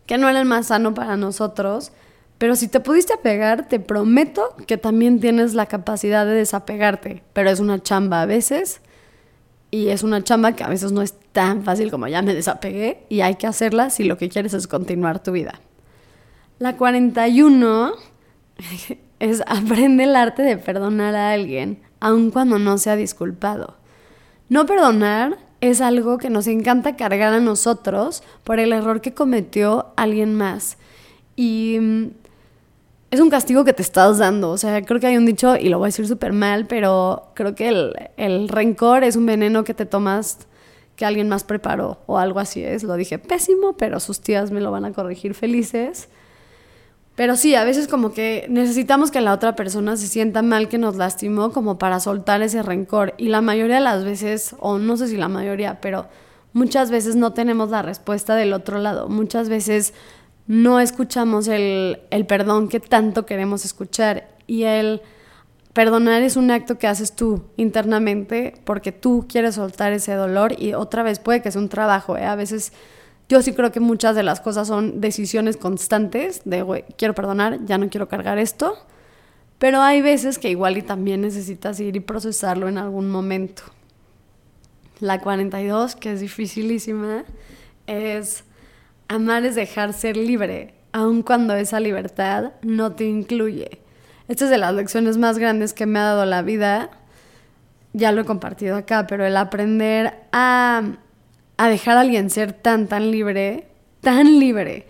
que 0.08 0.17
no 0.17 0.28
era 0.28 0.39
el 0.39 0.46
más 0.46 0.67
sano 0.67 0.96
para 0.96 1.17
nosotros, 1.17 1.91
pero 2.38 2.56
si 2.56 2.67
te 2.67 2.80
pudiste 2.80 3.13
apegar, 3.13 3.67
te 3.67 3.80
prometo 3.80 4.56
que 4.67 4.78
también 4.78 5.19
tienes 5.19 5.54
la 5.54 5.65
capacidad 5.65 6.26
de 6.26 6.34
desapegarte, 6.34 7.23
pero 7.34 7.50
es 7.50 7.60
una 7.60 7.82
chamba 7.82 8.21
a 8.21 8.26
veces 8.26 8.82
y 9.71 9.89
es 9.89 10.04
una 10.04 10.23
chamba 10.23 10.54
que 10.54 10.63
a 10.63 10.69
veces 10.69 10.91
no 10.91 11.02
es 11.02 11.15
tan 11.32 11.63
fácil 11.63 11.89
como 11.91 12.08
ya 12.08 12.21
me 12.21 12.34
desapegué 12.34 13.06
y 13.10 13.21
hay 13.21 13.36
que 13.36 13.47
hacerla 13.47 13.89
si 13.89 14.04
lo 14.04 14.17
que 14.17 14.30
quieres 14.30 14.54
es 14.54 14.67
continuar 14.67 15.21
tu 15.21 15.32
vida. 15.32 15.60
La 16.60 16.78
41 16.78 17.93
es 19.19 19.43
aprende 19.47 20.04
el 20.04 20.15
arte 20.15 20.43
de 20.43 20.58
perdonar 20.58 21.15
a 21.15 21.32
alguien, 21.32 21.82
aun 22.00 22.30
cuando 22.30 22.60
no 22.60 22.78
se 22.78 22.91
ha 22.91 22.95
disculpado. 22.95 23.78
No 24.50 24.65
perdonar 24.65 25.38
es 25.60 25.82
algo 25.82 26.19
que 26.19 26.30
nos 26.30 26.47
encanta 26.47 26.95
cargar 26.95 27.34
a 27.34 27.39
nosotros 27.39 28.23
por 28.43 28.60
el 28.60 28.73
error 28.73 29.02
que 29.02 29.13
cometió 29.13 29.88
alguien 29.95 30.36
más. 30.36 30.78
Y 31.36 31.78
mm, 31.80 32.08
es 33.10 33.20
un 33.20 33.30
castigo 33.30 33.63
que 33.63 33.74
te 33.74 33.82
estás 33.82 34.17
dando. 34.17 34.52
O 34.52 34.58
sea, 34.58 34.84
creo 34.84 35.00
que 35.00 35.08
hay 35.08 35.17
un 35.17 35.26
dicho, 35.26 35.56
y 35.56 35.70
lo 35.70 35.78
voy 35.80 35.88
a 35.88 35.89
decir 35.89 36.08
súper 36.08 36.34
mal, 36.34 36.67
pero 36.67 37.32
creo 37.36 37.56
que 37.56 37.70
el, 37.70 37.93
el, 38.17 38.50
rencor 38.50 39.04
es 39.04 39.15
un 39.15 39.26
veneno 39.26 39.63
que 39.63 39.74
te 39.74 39.86
tomas 39.86 40.39
que 40.96 41.06
alguien 41.06 41.30
más 41.30 41.43
preparó 41.43 42.00
o 42.08 42.17
algo 42.17 42.39
así 42.39 42.63
es. 42.63 42.84
Lo 42.84 42.96
dije 42.96 43.20
pésimo, 43.20 43.74
pero 43.78 44.00
sus 44.00 44.20
tías 44.20 44.52
me 44.52 44.62
lo 44.62 44.72
van 44.72 44.86
a 44.86 44.93
corregir 44.93 45.36
felices. 45.36 46.10
Pero 47.15 47.36
sí, 47.36 47.56
a 47.56 47.63
veces 47.63 47.88
como 47.88 48.13
que 48.13 48.46
necesitamos 48.50 49.10
que 49.10 49.22
la 49.22 49.34
otra 49.34 49.56
persona 49.56 49.98
se 49.98 50.08
sienta 50.08 50.41
mal 50.41 50.70
que 50.70 50.78
nos 50.78 50.98
lastimó 50.98 51.52
como 51.52 51.80
para 51.80 52.00
soltar 52.00 52.41
ese 52.41 52.62
rencor. 52.62 53.13
Y 53.17 53.30
la 53.30 53.41
mayoría 53.41 53.76
de 53.76 53.82
las 53.82 54.04
veces, 54.04 54.56
o 54.60 54.78
no 54.78 54.98
sé 54.98 55.08
si 55.08 55.17
la 55.17 55.28
mayoría, 55.28 55.80
pero 55.82 56.08
muchas 56.54 56.91
veces 56.91 57.15
no 57.15 57.34
tenemos 57.34 57.70
la 57.70 57.82
respuesta 57.82 58.36
del 58.36 58.54
otro 58.54 58.80
lado. 58.80 59.08
Muchas 59.08 59.50
veces 59.50 59.93
no 60.48 60.80
escuchamos 60.80 61.48
el, 61.48 62.00
el 62.10 62.26
perdón 62.26 62.70
que 62.70 62.80
tanto 62.80 63.26
queremos 63.26 63.66
escuchar. 63.66 64.28
Y 64.48 64.64
el 64.64 65.02
perdonar 65.74 66.24
es 66.24 66.38
un 66.38 66.50
acto 66.50 66.80
que 66.80 66.88
haces 66.88 67.14
tú 67.14 67.44
internamente 67.56 68.56
porque 68.64 68.92
tú 68.92 69.28
quieres 69.30 69.56
soltar 69.56 69.94
ese 69.94 70.14
dolor 70.14 70.60
y 70.60 70.74
otra 70.74 71.04
vez 71.04 71.20
puede 71.20 71.42
que 71.42 71.52
sea 71.52 71.62
un 71.62 71.70
trabajo. 71.70 72.18
¿eh? 72.18 72.26
A 72.26 72.36
veces 72.36 72.74
yo 73.30 73.42
sí 73.42 73.54
creo 73.54 73.72
que 73.72 73.80
muchas 73.80 74.16
de 74.16 74.24
las 74.24 74.40
cosas 74.40 74.68
son 74.68 75.02
decisiones 75.02 75.58
constantes 75.58 76.42
de, 76.46 76.86
quiero 76.98 77.14
perdonar, 77.14 77.64
ya 77.66 77.78
no 77.78 77.90
quiero 77.90 78.08
cargar 78.08 78.40
esto. 78.40 78.78
Pero 79.60 79.82
hay 79.82 80.02
veces 80.02 80.38
que 80.40 80.50
igual 80.50 80.78
y 80.78 80.82
también 80.82 81.22
necesitas 81.22 81.80
ir 81.80 81.96
y 81.96 82.00
procesarlo 82.00 82.68
en 82.68 82.78
algún 82.78 83.10
momento. 83.10 83.64
La 85.00 85.20
42, 85.20 85.96
que 85.96 86.14
es 86.14 86.22
dificilísima, 86.22 87.24
es 87.86 88.44
amar 89.08 89.46
es 89.46 89.56
dejar 89.56 89.93
ser 89.93 90.17
libre, 90.17 90.74
aun 90.91 91.22
cuando 91.22 91.56
esa 91.56 91.80
libertad 91.80 92.54
no 92.62 92.93
te 92.93 93.06
incluye. 93.06 93.80
Esta 94.28 94.46
es 94.46 94.52
de 94.52 94.58
las 94.58 94.74
lecciones 94.74 95.17
más 95.17 95.38
grandes 95.38 95.74
que 95.74 95.86
me 95.86 96.00
ha 96.00 96.04
dado 96.04 96.26
la 96.26 96.41
vida. 96.41 96.89
Ya 97.93 98.12
lo 98.12 98.22
he 98.22 98.26
compartido 98.26 98.76
acá, 98.76 99.08
pero 99.08 99.26
el 99.26 99.38
aprender 99.38 100.13
a, 100.32 100.84
a 101.58 101.70
dejar 101.70 101.98
a 101.98 102.02
alguien 102.02 102.30
ser 102.30 102.54
tan, 102.54 102.88
tan 102.88 103.12
libre, 103.12 103.67
tan 104.02 104.39
libre, 104.39 104.88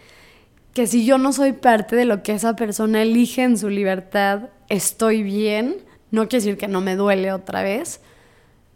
que 0.74 0.88
si 0.88 1.06
yo 1.06 1.18
no 1.18 1.34
soy 1.34 1.54
parte 1.54 1.96
de 1.96 2.06
lo 2.06 2.24
que 2.24 2.34
esa 2.34 2.56
persona 2.56 3.02
elige 3.02 3.44
en 3.44 3.58
su 3.58 3.70
libertad, 3.70 4.50
estoy 4.70 5.24
bien. 5.24 5.78
No 6.12 6.28
quiere 6.28 6.44
decir 6.44 6.58
que 6.58 6.68
no 6.68 6.82
me 6.82 6.96
duele 6.96 7.32
otra 7.32 7.64
vez. 7.64 8.02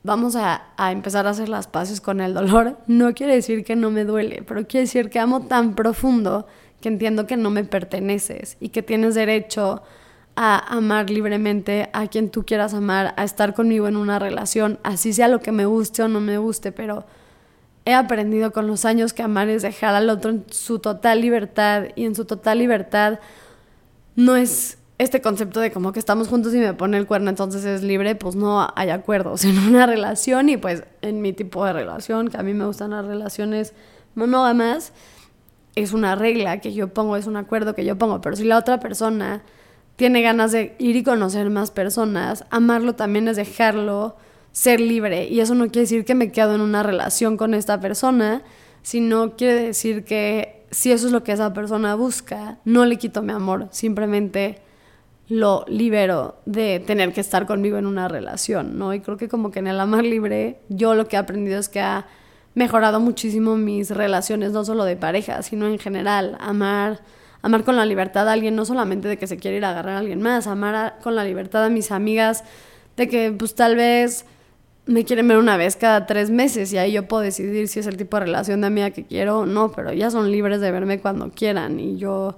Vamos 0.03 0.35
a, 0.35 0.63
a, 0.77 0.91
empezar 0.91 1.27
a 1.27 1.31
hacer 1.31 1.47
las 1.49 1.67
paces 1.67 2.01
con 2.01 2.21
el 2.21 2.33
dolor. 2.33 2.77
No 2.87 3.13
quiere 3.13 3.35
decir 3.35 3.63
que 3.63 3.75
no 3.75 3.91
me 3.91 4.03
duele, 4.03 4.43
pero 4.47 4.67
quiere 4.67 4.85
decir 4.85 5.09
que 5.09 5.19
amo 5.19 5.41
tan 5.41 5.75
profundo 5.75 6.47
que 6.81 6.89
entiendo 6.89 7.27
que 7.27 7.37
no 7.37 7.49
me 7.51 7.63
perteneces 7.63 8.57
y 8.59 8.69
que 8.69 8.81
tienes 8.81 9.15
derecho 9.15 9.83
a 10.35 10.75
amar 10.75 11.09
libremente 11.09 11.89
a 11.93 12.07
quien 12.07 12.29
tú 12.29 12.43
quieras 12.45 12.73
amar, 12.73 13.13
a 13.17 13.23
estar 13.23 13.53
conmigo 13.53 13.87
en 13.87 13.97
una 13.97 14.17
relación, 14.19 14.79
así 14.83 15.13
sea 15.13 15.27
lo 15.27 15.39
que 15.39 15.51
me 15.51 15.65
guste 15.65 16.03
o 16.03 16.07
no 16.07 16.19
me 16.19 16.37
guste, 16.37 16.71
pero 16.71 17.05
he 17.85 17.93
aprendido 17.93 18.51
con 18.51 18.67
los 18.67 18.85
años 18.85 19.13
que 19.13 19.23
amar 19.23 19.49
es 19.49 19.61
dejar 19.61 19.95
al 19.95 20.09
otro 20.09 20.31
en 20.31 20.45
su 20.49 20.79
total 20.79 21.21
libertad 21.21 21.85
y 21.95 22.05
en 22.05 22.15
su 22.15 22.25
total 22.25 22.59
libertad 22.59 23.19
no 24.15 24.35
es 24.35 24.77
este 25.01 25.19
concepto 25.19 25.59
de 25.59 25.71
como 25.71 25.93
que 25.93 25.99
estamos 25.99 26.27
juntos 26.27 26.53
y 26.53 26.57
me 26.57 26.75
pone 26.75 26.95
el 26.97 27.07
cuerno 27.07 27.31
entonces 27.31 27.65
es 27.65 27.81
libre, 27.81 28.13
pues 28.15 28.35
no 28.35 28.67
hay 28.75 28.89
acuerdos 28.89 29.43
en 29.45 29.57
una 29.57 29.85
relación 29.87 30.49
y 30.49 30.57
pues 30.57 30.83
en 31.01 31.21
mi 31.21 31.33
tipo 31.33 31.65
de 31.65 31.73
relación, 31.73 32.29
que 32.29 32.37
a 32.37 32.43
mí 32.43 32.53
me 32.53 32.65
gustan 32.65 32.91
las 32.91 33.05
relaciones 33.05 33.73
monógamas, 34.13 34.93
es 35.75 35.93
una 35.93 36.15
regla 36.15 36.59
que 36.59 36.73
yo 36.73 36.89
pongo, 36.93 37.15
es 37.15 37.25
un 37.25 37.35
acuerdo 37.35 37.73
que 37.73 37.83
yo 37.83 37.97
pongo, 37.97 38.21
pero 38.21 38.35
si 38.35 38.43
la 38.43 38.57
otra 38.57 38.79
persona 38.79 39.41
tiene 39.95 40.21
ganas 40.21 40.51
de 40.51 40.75
ir 40.77 40.95
y 40.95 41.03
conocer 41.03 41.49
más 41.49 41.71
personas, 41.71 42.45
amarlo 42.49 42.93
también 42.93 43.27
es 43.27 43.37
dejarlo 43.37 44.15
ser 44.51 44.81
libre. 44.81 45.27
Y 45.27 45.39
eso 45.39 45.55
no 45.55 45.65
quiere 45.65 45.81
decir 45.81 46.05
que 46.05 46.15
me 46.15 46.31
quedo 46.31 46.55
en 46.55 46.61
una 46.61 46.83
relación 46.83 47.37
con 47.37 47.53
esta 47.53 47.79
persona, 47.79 48.41
sino 48.81 49.35
quiere 49.35 49.61
decir 49.61 50.03
que 50.03 50.65
si 50.71 50.91
eso 50.91 51.07
es 51.07 51.13
lo 51.13 51.23
que 51.23 51.31
esa 51.31 51.53
persona 51.53 51.95
busca, 51.95 52.59
no 52.65 52.85
le 52.85 52.97
quito 52.97 53.21
mi 53.21 53.31
amor, 53.31 53.67
simplemente 53.71 54.61
lo 55.31 55.63
libero 55.67 56.35
de 56.45 56.81
tener 56.81 57.13
que 57.13 57.21
estar 57.21 57.45
conmigo 57.45 57.77
en 57.77 57.85
una 57.85 58.09
relación, 58.09 58.77
¿no? 58.77 58.93
Y 58.93 58.99
creo 58.99 59.15
que 59.15 59.29
como 59.29 59.49
que 59.49 59.59
en 59.59 59.67
el 59.67 59.79
amar 59.79 60.03
libre, 60.03 60.59
yo 60.67 60.93
lo 60.93 61.07
que 61.07 61.15
he 61.15 61.19
aprendido 61.19 61.57
es 61.57 61.69
que 61.69 61.79
ha 61.79 62.05
mejorado 62.53 62.99
muchísimo 62.99 63.55
mis 63.55 63.91
relaciones, 63.91 64.51
no 64.51 64.65
solo 64.65 64.83
de 64.83 64.97
pareja, 64.97 65.41
sino 65.41 65.67
en 65.67 65.79
general, 65.79 66.37
amar 66.41 66.99
amar 67.41 67.63
con 67.63 67.75
la 67.75 67.85
libertad 67.85 68.27
a 68.27 68.33
alguien, 68.33 68.55
no 68.55 68.65
solamente 68.65 69.07
de 69.07 69.17
que 69.17 69.25
se 69.25 69.37
quiere 69.37 69.57
ir 69.57 69.65
a 69.65 69.71
agarrar 69.71 69.95
a 69.95 69.99
alguien 69.99 70.21
más, 70.21 70.47
amar 70.47 70.97
con 71.01 71.15
la 71.15 71.23
libertad 71.23 71.63
a 71.63 71.69
mis 71.69 71.91
amigas, 71.91 72.43
de 72.97 73.07
que 73.07 73.31
pues 73.31 73.55
tal 73.55 73.75
vez 73.75 74.25
me 74.85 75.05
quieren 75.05 75.27
ver 75.27 75.37
una 75.37 75.57
vez 75.57 75.75
cada 75.75 76.05
tres 76.05 76.29
meses 76.29 76.73
y 76.73 76.77
ahí 76.77 76.91
yo 76.91 77.07
puedo 77.07 77.23
decidir 77.23 77.67
si 77.67 77.79
es 77.79 77.87
el 77.87 77.97
tipo 77.97 78.17
de 78.17 78.25
relación 78.25 78.61
de 78.61 78.67
amiga 78.67 78.91
que 78.91 79.05
quiero 79.05 79.39
o 79.39 79.45
no, 79.45 79.71
pero 79.71 79.91
ellas 79.91 80.13
son 80.13 80.31
libres 80.31 80.59
de 80.59 80.71
verme 80.71 80.99
cuando 80.99 81.31
quieran 81.31 81.79
y 81.79 81.97
yo 81.97 82.37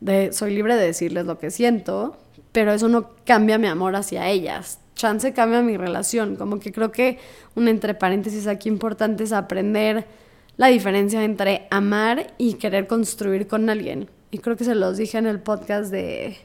de, 0.00 0.32
soy 0.32 0.54
libre 0.54 0.76
de 0.76 0.86
decirles 0.86 1.26
lo 1.26 1.38
que 1.38 1.50
siento, 1.50 2.16
pero 2.52 2.72
eso 2.72 2.88
no 2.88 3.10
cambia 3.24 3.58
mi 3.58 3.66
amor 3.66 3.96
hacia 3.96 4.28
ellas. 4.28 4.78
Chance 4.94 5.32
cambia 5.32 5.62
mi 5.62 5.76
relación, 5.76 6.36
como 6.36 6.60
que 6.60 6.70
creo 6.72 6.92
que 6.92 7.18
un 7.54 7.66
entre 7.68 7.94
paréntesis 7.94 8.46
aquí 8.46 8.68
importante 8.68 9.24
es 9.24 9.32
aprender 9.32 10.06
la 10.56 10.68
diferencia 10.68 11.24
entre 11.24 11.66
amar 11.70 12.34
y 12.38 12.54
querer 12.54 12.86
construir 12.86 13.46
con 13.46 13.70
alguien 13.70 14.08
y 14.32 14.38
creo 14.38 14.56
que 14.56 14.64
se 14.64 14.74
los 14.74 14.96
dije 14.96 15.18
en 15.18 15.26
el 15.26 15.40
podcast 15.40 15.92
de, 15.92 16.38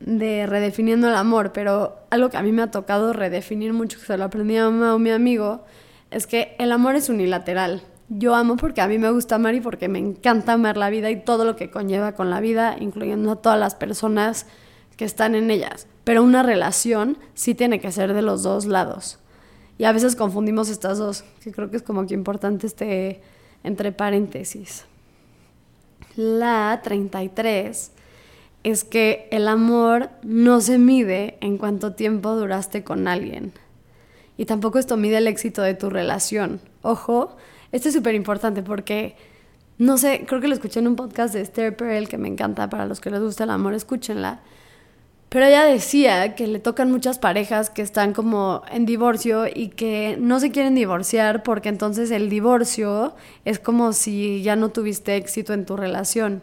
de 0.00 0.46
redefiniendo 0.46 1.08
el 1.08 1.14
amor, 1.14 1.52
pero 1.52 1.96
algo 2.10 2.28
que 2.28 2.36
a 2.36 2.42
mí 2.42 2.52
me 2.52 2.60
ha 2.60 2.70
tocado 2.70 3.14
redefinir 3.14 3.72
mucho, 3.72 3.98
que 3.98 4.04
se 4.04 4.18
lo 4.18 4.24
aprendí 4.24 4.58
a 4.58 4.68
mi 4.68 5.10
amigo, 5.10 5.64
es 6.10 6.26
que 6.26 6.54
el 6.58 6.70
amor 6.70 6.94
es 6.94 7.08
unilateral. 7.08 7.82
Yo 8.10 8.34
amo 8.34 8.58
porque 8.58 8.82
a 8.82 8.88
mí 8.88 8.98
me 8.98 9.10
gusta 9.10 9.36
amar 9.36 9.54
y 9.54 9.62
porque 9.62 9.88
me 9.88 9.98
encanta 9.98 10.52
amar 10.52 10.76
la 10.76 10.90
vida 10.90 11.10
y 11.10 11.16
todo 11.16 11.46
lo 11.46 11.56
que 11.56 11.70
conlleva 11.70 12.12
con 12.12 12.28
la 12.28 12.40
vida, 12.40 12.76
incluyendo 12.78 13.32
a 13.32 13.36
todas 13.36 13.58
las 13.58 13.74
personas 13.74 14.46
están 15.04 15.34
en 15.34 15.50
ellas. 15.50 15.86
Pero 16.04 16.22
una 16.22 16.42
relación 16.42 17.18
sí 17.34 17.54
tiene 17.54 17.80
que 17.80 17.92
ser 17.92 18.14
de 18.14 18.22
los 18.22 18.42
dos 18.42 18.66
lados. 18.66 19.18
Y 19.78 19.84
a 19.84 19.92
veces 19.92 20.16
confundimos 20.16 20.68
estas 20.68 20.98
dos, 20.98 21.24
que 21.42 21.52
creo 21.52 21.70
que 21.70 21.76
es 21.76 21.82
como 21.82 22.06
que 22.06 22.14
importante 22.14 22.66
este 22.66 23.22
entre 23.64 23.92
paréntesis. 23.92 24.84
La 26.16 26.80
33 26.82 27.92
es 28.64 28.84
que 28.84 29.28
el 29.30 29.48
amor 29.48 30.10
no 30.22 30.60
se 30.60 30.78
mide 30.78 31.38
en 31.40 31.58
cuánto 31.58 31.94
tiempo 31.94 32.34
duraste 32.34 32.84
con 32.84 33.08
alguien. 33.08 33.52
Y 34.36 34.44
tampoco 34.44 34.78
esto 34.78 34.96
mide 34.96 35.18
el 35.18 35.26
éxito 35.26 35.62
de 35.62 35.74
tu 35.74 35.90
relación. 35.90 36.60
Ojo, 36.82 37.36
esto 37.70 37.88
es 37.88 37.94
súper 37.94 38.14
importante 38.14 38.62
porque, 38.62 39.16
no 39.78 39.98
sé, 39.98 40.24
creo 40.26 40.40
que 40.40 40.48
lo 40.48 40.54
escuché 40.54 40.80
en 40.80 40.88
un 40.88 40.96
podcast 40.96 41.34
de 41.34 41.40
Esther 41.40 41.76
Perel 41.76 42.08
que 42.08 42.18
me 42.18 42.28
encanta, 42.28 42.68
para 42.68 42.86
los 42.86 43.00
que 43.00 43.10
les 43.10 43.20
gusta 43.20 43.44
el 43.44 43.50
amor, 43.50 43.74
escúchenla 43.74 44.40
pero 45.32 45.46
ella 45.46 45.64
decía 45.64 46.34
que 46.34 46.46
le 46.46 46.58
tocan 46.58 46.90
muchas 46.90 47.18
parejas 47.18 47.70
que 47.70 47.80
están 47.80 48.12
como 48.12 48.60
en 48.70 48.84
divorcio 48.84 49.46
y 49.46 49.68
que 49.68 50.18
no 50.20 50.38
se 50.40 50.50
quieren 50.50 50.74
divorciar 50.74 51.42
porque 51.42 51.70
entonces 51.70 52.10
el 52.10 52.28
divorcio 52.28 53.14
es 53.46 53.58
como 53.58 53.94
si 53.94 54.42
ya 54.42 54.56
no 54.56 54.68
tuviste 54.68 55.16
éxito 55.16 55.54
en 55.54 55.64
tu 55.64 55.74
relación. 55.74 56.42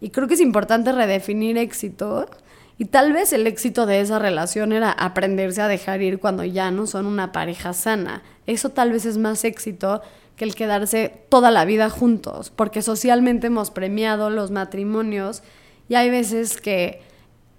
Y 0.00 0.10
creo 0.10 0.26
que 0.26 0.34
es 0.34 0.40
importante 0.40 0.90
redefinir 0.90 1.56
éxito 1.58 2.28
y 2.76 2.86
tal 2.86 3.12
vez 3.12 3.32
el 3.32 3.46
éxito 3.46 3.86
de 3.86 4.00
esa 4.00 4.18
relación 4.18 4.72
era 4.72 4.90
aprenderse 4.90 5.62
a 5.62 5.68
dejar 5.68 6.02
ir 6.02 6.18
cuando 6.18 6.42
ya 6.42 6.72
no 6.72 6.88
son 6.88 7.06
una 7.06 7.30
pareja 7.30 7.72
sana. 7.72 8.24
Eso 8.48 8.70
tal 8.70 8.90
vez 8.90 9.06
es 9.06 9.16
más 9.16 9.44
éxito 9.44 10.02
que 10.34 10.44
el 10.44 10.56
quedarse 10.56 11.22
toda 11.28 11.52
la 11.52 11.64
vida 11.64 11.88
juntos, 11.88 12.50
porque 12.50 12.82
socialmente 12.82 13.46
hemos 13.46 13.70
premiado 13.70 14.28
los 14.28 14.50
matrimonios 14.50 15.44
y 15.88 15.94
hay 15.94 16.10
veces 16.10 16.60
que 16.60 17.13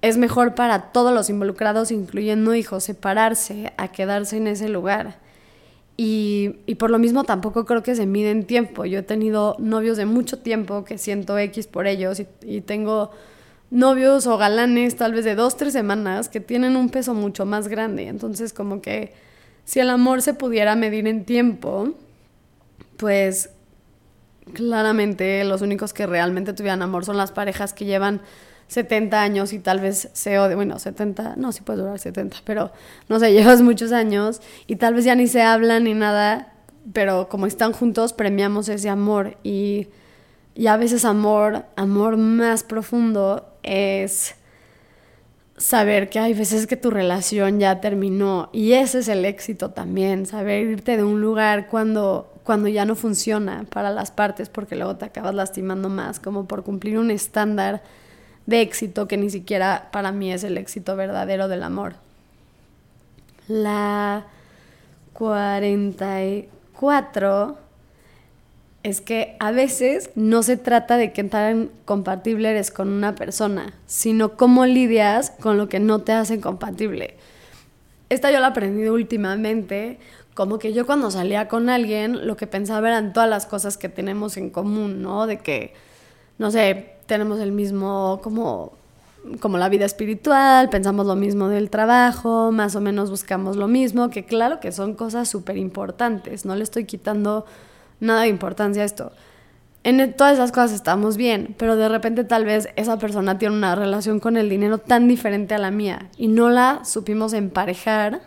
es 0.06 0.18
mejor 0.18 0.54
para 0.54 0.92
todos 0.92 1.14
los 1.14 1.30
involucrados, 1.30 1.92
incluyendo 1.92 2.54
hijos, 2.54 2.84
separarse 2.84 3.74
a 3.78 3.88
quedarse 3.88 4.38
en 4.38 4.48
ese 4.48 4.70
lugar. 4.70 5.18
Y, 5.98 6.58
y, 6.66 6.76
por 6.76 6.92
lo 6.92 7.00
mismo 7.00 7.24
tampoco 7.24 7.66
creo 7.66 7.82
que 7.82 7.96
se 7.96 8.06
mide 8.06 8.30
en 8.30 8.46
tiempo. 8.46 8.86
Yo 8.86 9.00
he 9.00 9.04
tenido 9.04 9.56
novios 9.58 9.98
de 9.98 10.06
mucho 10.06 10.38
tiempo 10.40 10.84
que 10.84 10.98
siento 10.98 11.38
X 11.38 11.68
por 11.68 11.88
ellos 11.88 12.20
y, 12.20 12.28
y 12.44 12.62
tengo 12.62 13.12
novios 13.72 14.28
o 14.28 14.38
galanes 14.38 14.96
tal 14.96 15.14
vez 15.14 15.26
de 15.26 15.36
dos, 15.36 15.58
tres 15.58 15.74
semanas 15.74 16.30
que 16.30 16.40
tienen 16.40 16.76
un 16.76 16.90
peso 16.90 17.14
mucho 17.14 17.46
más 17.46 17.68
grande. 17.68 18.08
Entonces 18.08 18.54
como 18.54 18.82
que 18.82 19.14
si 19.64 19.80
el 19.80 19.90
amor 19.90 20.22
se 20.22 20.34
pudiera 20.34 20.76
medir 20.76 21.08
en 21.08 21.26
tiempo, 21.26 21.94
pues 22.98 23.50
claramente 24.54 25.44
los 25.46 25.62
únicos 25.62 25.94
que 25.94 26.06
realmente 26.06 26.54
tuvieran 26.54 26.82
amor 26.82 27.06
son 27.06 27.18
las 27.18 27.32
parejas 27.32 27.74
que 27.74 27.86
llevan 27.86 28.22
70 28.68 29.22
años 29.22 29.54
y 29.54 29.60
tal 29.60 29.80
vez 29.80 30.10
se 30.14 30.40
odie, 30.40 30.56
bueno, 30.56 30.80
70, 30.80 31.36
no, 31.38 31.52
sí 31.52 31.62
puede 31.62 31.80
durar 31.80 32.00
70, 32.00 32.38
pero 32.44 32.72
no 33.10 33.20
sé, 33.20 33.34
llevas 33.34 33.62
muchos 33.62 33.92
años 33.92 34.42
y 34.68 34.78
tal 34.78 34.94
vez 34.94 35.06
ya 35.06 35.16
ni 35.16 35.28
se 35.28 35.42
hablan 35.42 35.84
ni 35.84 35.94
nada, 35.94 36.54
pero 36.94 37.30
como 37.30 37.46
están 37.46 37.74
juntos 37.74 38.14
premiamos 38.14 38.70
ese 38.70 38.90
amor 38.90 39.38
y, 39.44 39.88
y 40.56 40.68
a 40.68 40.78
veces 40.78 41.06
amor, 41.06 41.66
amor 41.76 42.18
más 42.18 42.64
profundo 42.64 43.48
es 43.64 44.36
saber 45.58 46.10
que 46.10 46.20
hay 46.20 46.34
veces 46.34 46.68
que 46.68 46.76
tu 46.76 46.92
relación 46.92 47.60
ya 47.60 47.80
terminó 47.80 48.50
y 48.52 48.74
ese 48.74 49.00
es 49.00 49.08
el 49.08 49.24
éxito 49.26 49.72
también, 49.72 50.26
saber 50.26 50.68
irte 50.68 50.98
de 50.98 51.04
un 51.04 51.22
lugar 51.22 51.68
cuando 51.68 52.32
cuando 52.46 52.68
ya 52.68 52.86
no 52.86 52.96
funciona 52.96 53.66
para 53.70 53.90
las 53.90 54.12
partes 54.12 54.50
porque 54.50 54.76
luego 54.76 54.96
te 54.96 55.06
acabas 55.06 55.34
lastimando 55.34 55.90
más, 55.90 56.20
como 56.20 56.48
por 56.48 56.64
cumplir 56.64 57.00
un 57.00 57.10
estándar 57.10 57.82
de 58.46 58.62
éxito 58.62 59.08
que 59.08 59.18
ni 59.18 59.30
siquiera 59.30 59.90
para 59.92 60.12
mí 60.12 60.32
es 60.32 60.44
el 60.44 60.58
éxito 60.58 60.96
verdadero 60.96 61.48
del 61.48 61.62
amor. 61.64 61.96
La 63.48 64.26
44 65.14 67.58
es 68.84 69.02
que 69.02 69.36
a 69.40 69.52
veces 69.52 70.12
no 70.16 70.44
se 70.44 70.58
trata 70.58 70.98
de 70.98 71.12
que 71.12 71.24
tan 71.24 71.72
compatible 71.86 72.52
eres 72.52 72.70
con 72.70 72.90
una 72.90 73.16
persona, 73.16 73.74
sino 73.88 74.38
cómo 74.38 74.68
lidias 74.68 75.32
con 75.32 75.58
lo 75.58 75.68
que 75.70 75.80
no 75.80 76.02
te 76.02 76.12
hace 76.12 76.40
compatible. 76.40 77.16
Esta 78.10 78.30
yo 78.32 78.40
la 78.40 78.54
he 78.56 78.90
últimamente, 78.92 79.98
como 80.36 80.60
que 80.60 80.74
yo 80.74 80.86
cuando 80.86 81.10
salía 81.10 81.48
con 81.48 81.70
alguien, 81.70 82.28
lo 82.28 82.38
que 82.38 82.46
pensaba 82.46 82.90
eran 82.90 83.14
todas 83.14 83.30
las 83.30 83.48
cosas 83.48 83.78
que 83.78 83.90
tenemos 83.90 84.38
en 84.38 84.52
común, 84.52 85.02
¿no? 85.02 85.26
De 85.26 85.40
que, 85.40 85.74
no 86.38 86.52
sé, 86.52 86.95
tenemos 87.06 87.40
el 87.40 87.52
mismo 87.52 88.20
como 88.24 88.74
como 89.40 89.58
la 89.58 89.70
vida 89.70 89.86
espiritual, 89.86 90.70
pensamos 90.70 91.06
lo 91.06 91.16
mismo 91.16 91.50
del 91.50 91.70
trabajo, 91.70 92.52
más 92.52 92.76
o 92.76 92.82
menos 92.82 93.10
buscamos 93.10 93.56
lo 93.56 93.68
mismo, 93.68 94.10
que 94.10 94.24
claro 94.24 94.60
que 94.60 94.72
son 94.72 94.94
cosas 94.94 95.28
súper 95.28 95.58
importantes, 95.58 96.46
no 96.46 96.56
le 96.56 96.64
estoy 96.64 96.86
quitando 96.86 97.46
nada 98.00 98.22
de 98.22 98.28
importancia 98.28 98.84
a 98.84 98.86
esto. 98.86 99.12
En 99.84 100.14
todas 100.14 100.34
esas 100.34 100.52
cosas 100.52 100.72
estamos 100.72 101.16
bien, 101.16 101.56
pero 101.60 101.76
de 101.76 101.88
repente 101.90 102.24
tal 102.24 102.44
vez 102.44 102.70
esa 102.76 102.98
persona 102.98 103.38
tiene 103.38 103.56
una 103.56 103.76
relación 103.76 104.20
con 104.20 104.36
el 104.36 104.50
dinero 104.50 104.80
tan 104.80 105.08
diferente 105.08 105.54
a 105.54 105.60
la 105.60 105.70
mía 105.70 106.10
y 106.18 106.28
no 106.28 106.50
la 106.50 106.84
supimos 106.84 107.34
emparejar 107.34 108.22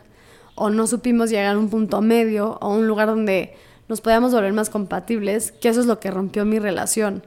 o 0.54 0.70
no 0.70 0.86
supimos 0.86 1.30
llegar 1.30 1.56
a 1.56 1.58
un 1.58 1.68
punto 1.68 2.00
medio 2.00 2.58
o 2.60 2.74
un 2.74 2.86
lugar 2.86 3.08
donde 3.08 3.56
nos 3.88 4.00
podíamos 4.00 4.32
volver 4.32 4.52
más 4.52 4.70
compatibles, 4.70 5.50
que 5.50 5.68
eso 5.68 5.80
es 5.80 5.86
lo 5.86 5.98
que 5.98 6.10
rompió 6.10 6.44
mi 6.44 6.60
relación. 6.60 7.24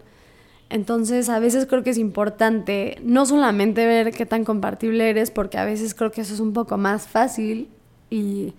Entonces, 0.72 1.28
a 1.28 1.40
veces 1.40 1.66
creo 1.66 1.84
que 1.84 1.90
es 1.90 1.98
importante 1.98 2.98
no 3.04 3.26
solamente 3.26 3.86
ver 3.86 4.12
qué 4.12 4.26
tan 4.26 4.46
compatible 4.46 5.10
eres, 5.10 5.30
porque 5.30 5.58
a 5.58 5.66
veces 5.66 5.94
creo 5.94 6.12
que 6.12 6.22
eso 6.22 6.34
es 6.34 6.40
un 6.40 6.54
poco 6.54 6.78
más 6.78 7.08
fácil 7.08 7.68
y, 8.10 8.54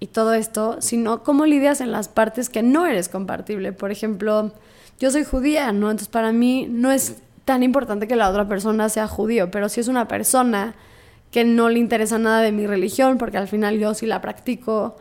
y 0.00 0.06
todo 0.06 0.32
esto, 0.32 0.78
sino 0.80 1.22
cómo 1.22 1.44
lidias 1.44 1.82
en 1.82 1.92
las 1.92 2.08
partes 2.08 2.48
que 2.48 2.62
no 2.62 2.86
eres 2.86 3.10
compatible. 3.10 3.72
Por 3.72 3.90
ejemplo, 3.90 4.52
yo 4.98 5.10
soy 5.10 5.24
judía, 5.24 5.72
¿no? 5.72 5.90
Entonces, 5.90 6.08
para 6.08 6.32
mí 6.32 6.66
no 6.70 6.90
es 6.90 7.16
tan 7.44 7.62
importante 7.62 8.08
que 8.08 8.16
la 8.16 8.30
otra 8.30 8.48
persona 8.48 8.88
sea 8.88 9.06
judío, 9.06 9.50
pero 9.50 9.68
si 9.68 9.80
es 9.80 9.88
una 9.88 10.08
persona 10.08 10.74
que 11.30 11.44
no 11.44 11.68
le 11.68 11.78
interesa 11.78 12.18
nada 12.18 12.40
de 12.40 12.50
mi 12.50 12.66
religión, 12.66 13.18
porque 13.18 13.36
al 13.36 13.46
final 13.46 13.78
yo 13.78 13.92
sí 13.92 14.06
la 14.06 14.22
practico, 14.22 14.96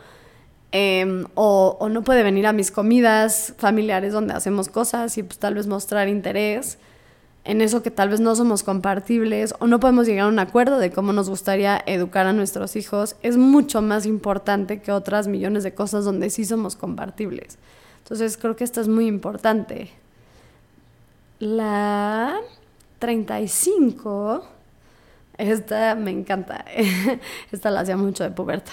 Em, 0.72 1.26
o, 1.36 1.88
no 1.90 2.04
puede 2.04 2.24
venir 2.24 2.48
a 2.48 2.54
mis 2.54 2.72
comidas 2.72 3.54
familiares 3.58 4.12
donde 4.12 4.34
hacemos 4.34 4.68
cosas 4.68 5.18
y 5.18 5.24
pues 5.24 5.40
tal 5.40 5.54
vez 5.54 5.68
mostrar 5.68 6.10
interés 6.10 6.78
en 7.46 7.62
eso 7.62 7.84
que 7.84 7.92
tal 7.92 8.10
vez 8.10 8.20
no 8.20 8.36
somos 8.36 8.64
compartibles 8.64 9.54
o 9.60 9.68
no 9.68 9.80
podemos 9.80 10.08
llegar 10.08 10.26
a 10.26 10.30
un 10.30 10.40
acuerdo 10.40 10.80
de 10.80 10.92
cómo 10.92 11.14
nos 11.14 11.30
gustaría 11.30 11.82
educar 11.86 12.26
a 12.26 12.34
nuestros 12.34 12.76
hijos, 12.76 13.16
es 13.22 13.38
mucho 13.38 13.82
más 13.82 14.06
importante 14.06 14.82
que 14.82 14.92
otras 14.92 15.28
millones 15.28 15.64
de 15.64 15.74
cosas 15.74 16.06
donde 16.06 16.30
sí 16.32 16.44
somos 16.44 16.76
compartibles. 16.76 17.58
Entonces 18.00 18.36
creo 18.36 18.56
que 18.56 18.64
esto 18.64 18.82
es 18.82 18.88
muy 18.88 19.06
importante. 19.06 19.92
La 21.40 22.36
35, 23.00 24.44
esta 25.38 25.96
me 25.96 26.12
encanta, 26.12 26.66
esta 27.52 27.70
la 27.70 27.82
hacía 27.82 27.96
mucho 27.96 28.24
de 28.24 28.32
puberta 28.32 28.72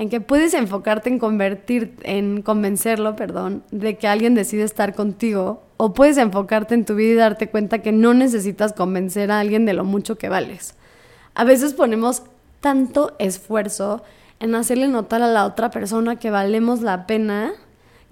en 0.00 0.08
que 0.08 0.22
puedes 0.22 0.54
enfocarte 0.54 1.10
en 1.10 1.18
convertir, 1.18 1.94
en 2.04 2.40
convencerlo, 2.40 3.16
perdón, 3.16 3.64
de 3.70 3.98
que 3.98 4.08
alguien 4.08 4.34
decide 4.34 4.62
estar 4.62 4.94
contigo, 4.94 5.62
o 5.76 5.92
puedes 5.92 6.16
enfocarte 6.16 6.74
en 6.74 6.86
tu 6.86 6.94
vida 6.94 7.12
y 7.12 7.16
darte 7.16 7.50
cuenta 7.50 7.80
que 7.80 7.92
no 7.92 8.14
necesitas 8.14 8.72
convencer 8.72 9.30
a 9.30 9.40
alguien 9.40 9.66
de 9.66 9.74
lo 9.74 9.84
mucho 9.84 10.16
que 10.16 10.30
vales. 10.30 10.74
A 11.34 11.44
veces 11.44 11.74
ponemos 11.74 12.22
tanto 12.60 13.14
esfuerzo 13.18 14.02
en 14.38 14.54
hacerle 14.54 14.88
notar 14.88 15.20
a 15.20 15.28
la 15.28 15.44
otra 15.44 15.70
persona 15.70 16.16
que 16.16 16.30
valemos 16.30 16.80
la 16.80 17.06
pena, 17.06 17.52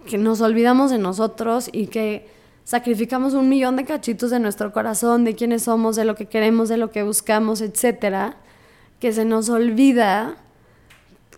que 0.07 0.19
nos 0.19 0.43
olvidamos 0.43 0.91
de 0.91 0.99
nosotros 0.99 1.71
y 1.73 1.87
que 1.87 2.29
sacrificamos 2.65 3.33
un 3.33 3.49
millón 3.49 3.77
de 3.77 3.87
cachitos 3.87 4.31
de 4.31 4.41
nuestro 4.41 4.73
corazón, 4.73 5.25
de 5.25 5.35
quiénes 5.35 5.63
somos, 5.63 5.97
de 5.97 6.05
lo 6.05 6.17
que 6.17 6.27
queremos, 6.27 6.69
de 6.69 6.77
lo 6.77 6.91
que 6.91 7.03
buscamos, 7.03 7.63
etcétera, 7.63 8.37
que 9.01 9.15
se 9.15 9.25
nos 9.25 9.49
olvida 9.49 10.37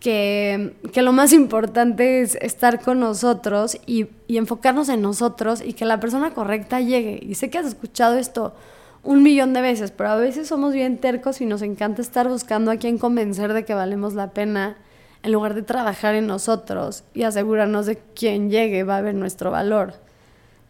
que, 0.00 0.74
lo 0.96 1.12
más 1.12 1.32
importante 1.32 2.22
es 2.22 2.34
estar 2.36 2.80
con 2.80 2.98
nosotros 3.00 3.78
y, 3.86 4.08
y, 4.26 4.38
enfocarnos 4.38 4.88
en 4.88 5.02
nosotros 5.02 5.62
y 5.64 5.74
que 5.74 5.84
la 5.84 6.00
persona 6.00 6.32
correcta 6.32 6.80
llegue. 6.80 7.20
Y 7.22 7.34
sé 7.34 7.50
que 7.50 7.58
has 7.58 7.66
escuchado 7.66 8.16
esto 8.16 8.54
un 9.02 9.22
millón 9.22 9.52
de 9.52 9.60
veces, 9.60 9.92
pero 9.92 10.10
a 10.10 10.16
veces 10.16 10.48
somos 10.48 10.72
bien 10.74 10.98
tercos 10.98 11.40
y 11.40 11.46
nos 11.46 11.62
encanta 11.62 12.02
estar 12.02 12.28
buscando 12.28 12.70
a 12.70 12.76
quien 12.76 12.98
convencer 12.98 13.52
de 13.52 13.64
que 13.64 13.74
valemos 13.74 14.14
la 14.14 14.30
pena 14.30 14.76
en 15.22 15.32
lugar 15.32 15.54
de 15.54 15.62
trabajar 15.62 16.14
en 16.14 16.26
nosotros 16.26 17.04
y 17.14 17.22
asegurarnos 17.22 17.86
de 17.86 17.96
que 17.96 18.02
quien 18.14 18.50
llegue 18.50 18.84
va 18.84 18.96
a 18.96 19.02
ver 19.02 19.14
nuestro 19.14 19.50
valor. 19.50 19.94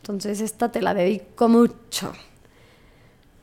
Entonces 0.03 0.41
esta 0.41 0.73
te 0.73 0.83
la 0.83 0.95
dedico 0.95 1.49
mucho. 1.49 2.13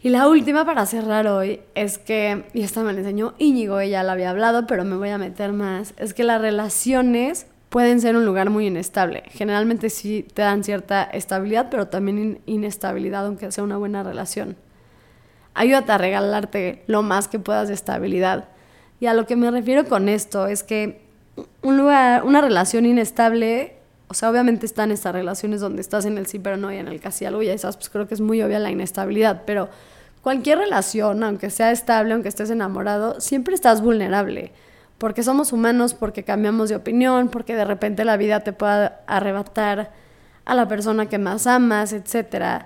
Y 0.08 0.10
la 0.10 0.30
última 0.30 0.64
para 0.64 0.86
cerrar 0.86 1.28
hoy 1.28 1.60
es 1.76 1.98
que, 1.98 2.46
y 2.54 2.62
esta 2.62 2.82
me 2.82 2.94
la 2.94 3.00
enseñó 3.00 3.34
Íñigo, 3.40 3.82
ella 3.82 4.04
la 4.04 4.14
había 4.14 4.30
hablado, 4.30 4.66
pero 4.66 4.86
me 4.86 4.96
voy 4.96 5.10
a 5.10 5.18
meter 5.18 5.52
más, 5.52 5.94
es 5.98 6.14
que 6.14 6.24
las 6.24 6.40
relaciones 6.40 7.46
pueden 7.68 8.00
ser 8.00 8.16
un 8.16 8.26
lugar 8.26 8.50
muy 8.50 8.68
inestable. 8.68 9.24
Generalmente 9.32 9.90
sí 9.90 10.26
te 10.34 10.44
dan 10.44 10.64
cierta 10.64 11.04
estabilidad, 11.04 11.68
pero 11.70 11.90
también 11.90 12.40
inestabilidad, 12.46 13.26
aunque 13.26 13.52
sea 13.52 13.66
una 13.66 13.76
buena 13.76 14.02
relación. 14.02 14.56
Ayúdate 15.54 15.92
a 15.92 15.98
regalarte 15.98 16.84
lo 16.88 17.04
más 17.04 17.28
que 17.28 17.40
puedas 17.40 17.68
de 17.68 17.74
estabilidad. 17.74 18.46
Y 19.02 19.08
a 19.08 19.14
lo 19.14 19.26
que 19.26 19.36
me 19.36 19.52
refiero 19.52 19.84
con 19.90 20.08
esto 20.08 20.48
es 20.48 20.64
que 20.64 21.02
un 21.64 21.76
lugar, 21.76 22.24
una 22.24 22.40
relación 22.40 22.86
inestable, 22.86 23.76
o 24.08 24.14
sea, 24.14 24.30
obviamente 24.30 24.68
están 24.68 24.90
estas 24.90 25.12
relaciones 25.12 25.60
donde 25.60 25.82
estás 25.82 26.06
en 26.06 26.18
el 26.18 26.28
sí 26.28 26.40
pero 26.40 26.56
no 26.56 26.72
y 26.72 26.78
en 26.78 26.88
el 26.88 27.02
casi 27.02 27.26
algo, 27.26 27.44
y 27.44 27.50
esas 27.50 27.76
pues 27.76 27.90
creo 27.90 28.08
que 28.08 28.14
es 28.14 28.22
muy 28.22 28.42
obvia 28.42 28.60
la 28.60 28.72
inestabilidad, 28.72 29.44
pero 29.46 29.68
cualquier 30.28 30.58
relación, 30.58 31.24
aunque 31.24 31.50
sea 31.50 31.72
estable, 31.72 32.14
aunque 32.14 32.28
estés 32.28 32.50
enamorado, 32.50 33.22
siempre 33.22 33.56
estás 33.56 33.82
vulnerable. 33.82 34.52
Porque 34.98 35.24
somos 35.24 35.54
humanos, 35.54 35.94
porque 35.94 36.24
cambiamos 36.24 36.68
de 36.68 36.76
opinión, 36.76 37.30
porque 37.30 37.56
de 37.56 37.64
repente 37.64 38.04
la 38.04 38.18
vida 38.18 38.42
te 38.42 38.52
puede 38.52 38.92
arrebatar 39.08 39.94
a 40.44 40.54
la 40.54 40.68
persona 40.68 41.06
que 41.06 41.18
más 41.18 41.48
amas, 41.48 41.94
etc. 41.94 42.66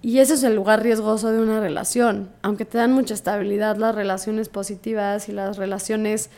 Y 0.00 0.20
ese 0.20 0.32
es 0.32 0.44
el 0.44 0.54
lugar 0.54 0.82
riesgoso 0.82 1.30
de 1.30 1.40
una 1.40 1.60
relación. 1.60 2.30
Aunque 2.40 2.64
te 2.64 2.78
dan 2.78 2.94
mucha 2.94 3.12
estabilidad 3.12 3.76
las 3.76 3.94
relaciones 3.94 4.48
positivas 4.48 5.28
y 5.28 5.32
las 5.32 5.58
relaciones 5.58 6.30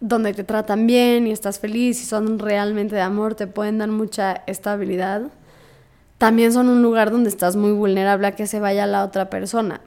donde 0.00 0.34
te 0.34 0.44
tratan 0.44 0.86
bien 0.86 1.26
y 1.26 1.32
estás 1.32 1.58
feliz 1.58 2.02
y 2.02 2.04
son 2.04 2.38
realmente 2.38 2.96
de 2.96 3.00
amor, 3.00 3.34
te 3.34 3.46
pueden 3.46 3.78
dar 3.78 3.88
mucha 3.88 4.42
estabilidad 4.46 5.22
también 6.18 6.52
son 6.52 6.68
un 6.68 6.82
lugar 6.82 7.10
donde 7.10 7.28
estás 7.28 7.56
muy 7.56 7.72
vulnerable 7.72 8.26
a 8.26 8.32
que 8.32 8.46
se 8.46 8.60
vaya 8.60 8.86
la 8.86 9.04
otra 9.04 9.28
persona. 9.28 9.80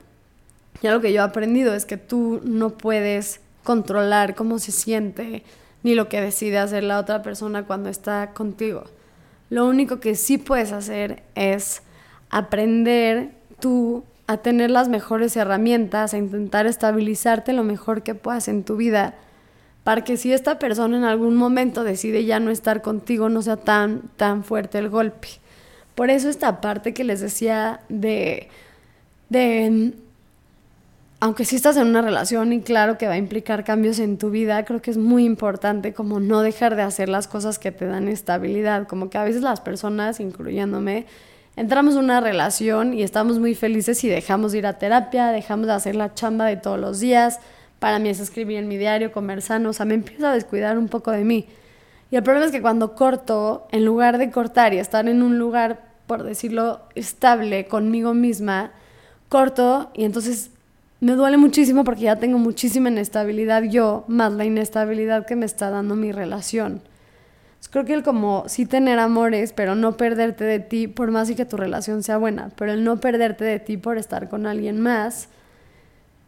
Y 0.82 0.88
algo 0.88 1.02
que 1.02 1.12
yo 1.12 1.22
he 1.22 1.26
aprendido 1.26 1.74
es 1.74 1.86
que 1.86 1.98
tú 1.98 2.42
no 2.44 2.72
puedes 2.72 3.42
controlar 3.64 4.36
cómo 4.36 4.60
se 4.60 4.72
siente 4.72 5.44
ni 5.84 5.96
lo 5.96 6.10
que 6.10 6.22
decide 6.22 6.58
hacer 6.58 6.84
la 6.84 7.00
otra 7.00 7.22
persona 7.22 7.64
cuando 7.64 7.90
está 7.90 8.32
contigo. 8.34 8.84
Lo 9.50 9.66
único 9.68 10.00
que 10.00 10.16
sí 10.16 10.38
puedes 10.38 10.72
hacer 10.72 11.24
es 11.36 11.82
aprender 12.30 13.32
tú 13.60 14.04
a 14.28 14.38
tener 14.38 14.70
las 14.70 14.90
mejores 14.90 15.36
herramientas, 15.36 16.14
a 16.14 16.18
intentar 16.18 16.68
estabilizarte 16.68 17.52
lo 17.54 17.64
mejor 17.64 18.04
que 18.04 18.14
puedas 18.14 18.48
en 18.48 18.64
tu 18.64 18.76
vida, 18.76 19.16
para 19.84 20.04
que 20.04 20.18
si 20.18 20.32
esta 20.32 20.60
persona 20.60 20.98
en 20.98 21.04
algún 21.04 21.36
momento 21.36 21.84
decide 21.84 22.26
ya 22.26 22.40
no 22.40 22.52
estar 22.52 22.84
contigo, 22.84 23.30
no 23.30 23.42
sea 23.42 23.58
tan, 23.58 24.04
tan 24.18 24.44
fuerte 24.44 24.78
el 24.78 24.90
golpe. 24.90 25.30
Por 26.00 26.10
eso 26.10 26.30
esta 26.30 26.62
parte 26.62 26.94
que 26.94 27.04
les 27.04 27.20
decía 27.20 27.82
de, 27.90 28.48
de, 29.28 29.92
aunque 31.20 31.44
sí 31.44 31.58
estás 31.58 31.76
en 31.76 31.88
una 31.88 32.02
relación 32.02 32.54
y 32.54 32.62
claro 32.62 32.98
que 32.98 33.06
va 33.06 33.16
a 33.16 33.18
implicar 33.18 33.66
cambios 33.66 34.00
en 34.00 34.18
tu 34.18 34.30
vida, 34.30 34.64
creo 34.64 34.82
que 34.82 34.92
es 34.92 34.98
muy 34.98 35.26
importante 35.26 35.92
como 35.92 36.22
no 36.22 36.40
dejar 36.40 36.78
de 36.78 36.84
hacer 36.84 37.10
las 37.10 37.28
cosas 37.28 37.60
que 37.60 37.74
te 37.74 37.86
dan 37.86 38.08
estabilidad, 38.08 38.88
como 38.88 39.10
que 39.10 39.18
a 39.18 39.26
veces 39.26 39.42
las 39.42 39.60
personas, 39.60 40.22
incluyéndome, 40.22 41.06
entramos 41.58 41.96
en 41.96 42.06
una 42.06 42.22
relación 42.22 42.94
y 42.94 43.04
estamos 43.04 43.38
muy 43.38 43.54
felices 43.54 44.02
y 44.06 44.08
dejamos 44.08 44.54
de 44.54 44.60
ir 44.60 44.68
a 44.68 44.80
terapia, 44.80 45.32
dejamos 45.32 45.68
de 45.68 45.74
hacer 45.74 45.98
la 45.98 46.14
chamba 46.14 46.46
de 46.46 46.56
todos 46.56 46.80
los 46.80 47.02
días. 47.02 47.42
Para 47.80 48.00
mí 48.00 48.08
es 48.08 48.22
escribir 48.22 48.56
en 48.56 48.70
mi 48.70 48.78
diario, 48.78 49.12
comer 49.12 49.42
sano, 49.42 49.72
o 49.72 49.74
sea, 49.74 49.86
me 49.86 49.96
empiezo 49.96 50.28
a 50.28 50.34
descuidar 50.34 50.78
un 50.78 50.88
poco 50.88 51.12
de 51.12 51.26
mí. 51.26 51.50
Y 52.10 52.16
el 52.16 52.24
problema 52.24 52.46
es 52.46 52.54
que 52.54 52.62
cuando 52.62 52.96
corto, 52.96 53.68
en 53.74 53.84
lugar 53.84 54.18
de 54.18 54.32
cortar 54.32 54.74
y 54.74 54.78
estar 54.78 55.06
en 55.10 55.22
un 55.22 55.38
lugar 55.38 55.89
por 56.10 56.24
decirlo, 56.24 56.82
estable 56.96 57.68
conmigo 57.68 58.16
misma, 58.16 58.72
corto 59.30 59.92
y 59.94 60.06
entonces 60.06 60.50
me 61.02 61.12
duele 61.12 61.38
muchísimo 61.38 61.84
porque 61.84 62.02
ya 62.02 62.16
tengo 62.16 62.40
muchísima 62.40 62.90
inestabilidad 62.90 63.62
yo, 63.62 64.06
más 64.08 64.34
la 64.34 64.44
inestabilidad 64.44 65.28
que 65.28 65.36
me 65.36 65.46
está 65.46 65.70
dando 65.70 65.96
mi 65.96 66.12
relación. 66.12 66.82
creo 67.70 67.86
que 67.86 67.94
el 67.94 68.02
como 68.02 68.46
sí 68.48 68.66
tener 68.66 68.98
amores, 68.98 69.54
pero 69.54 69.76
no 69.76 69.98
perderte 69.98 70.46
de 70.46 70.60
ti, 70.60 70.88
por 70.88 71.12
más 71.12 71.30
y 71.30 71.36
que 71.36 71.46
tu 71.46 71.58
relación 71.58 72.02
sea 72.02 72.18
buena, 72.18 72.50
pero 72.56 72.72
el 72.74 72.84
no 72.84 73.00
perderte 73.00 73.46
de 73.46 73.60
ti 73.60 73.78
por 73.78 74.00
estar 74.00 74.30
con 74.30 74.48
alguien 74.48 74.82
más, 74.82 75.30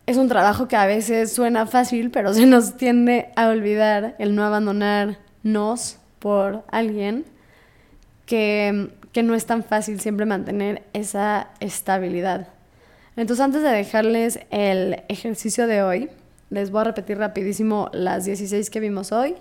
es 0.06 0.16
un 0.16 0.28
trabajo 0.28 0.68
que 0.68 0.76
a 0.76 0.86
veces 0.86 1.34
suena 1.34 1.66
fácil, 1.66 2.12
pero 2.12 2.36
se 2.36 2.46
nos 2.46 2.78
tiende 2.78 3.30
a 3.36 3.50
olvidar 3.50 4.14
el 4.20 4.36
no 4.36 4.44
abandonarnos 4.44 5.98
por 6.20 6.64
alguien 6.70 7.26
que 8.28 8.92
que 9.12 9.24
no 9.24 9.36
es 9.36 9.46
tan 9.46 9.64
fácil 9.64 10.00
siempre 10.00 10.26
mantener 10.26 10.84
esa 10.94 11.50
estabilidad. 11.60 12.48
Entonces 13.16 13.44
antes 13.44 13.62
de 13.62 13.70
dejarles 13.70 14.40
el 14.52 15.04
ejercicio 15.10 15.68
de 15.68 15.84
hoy, 15.84 16.10
les 16.50 16.72
voy 16.72 16.82
a 16.82 16.86
repetir 16.86 17.18
rapidísimo 17.18 17.90
las 17.94 18.26
16 18.26 18.70
que 18.70 18.80
vimos 18.80 19.12
hoy. 19.12 19.36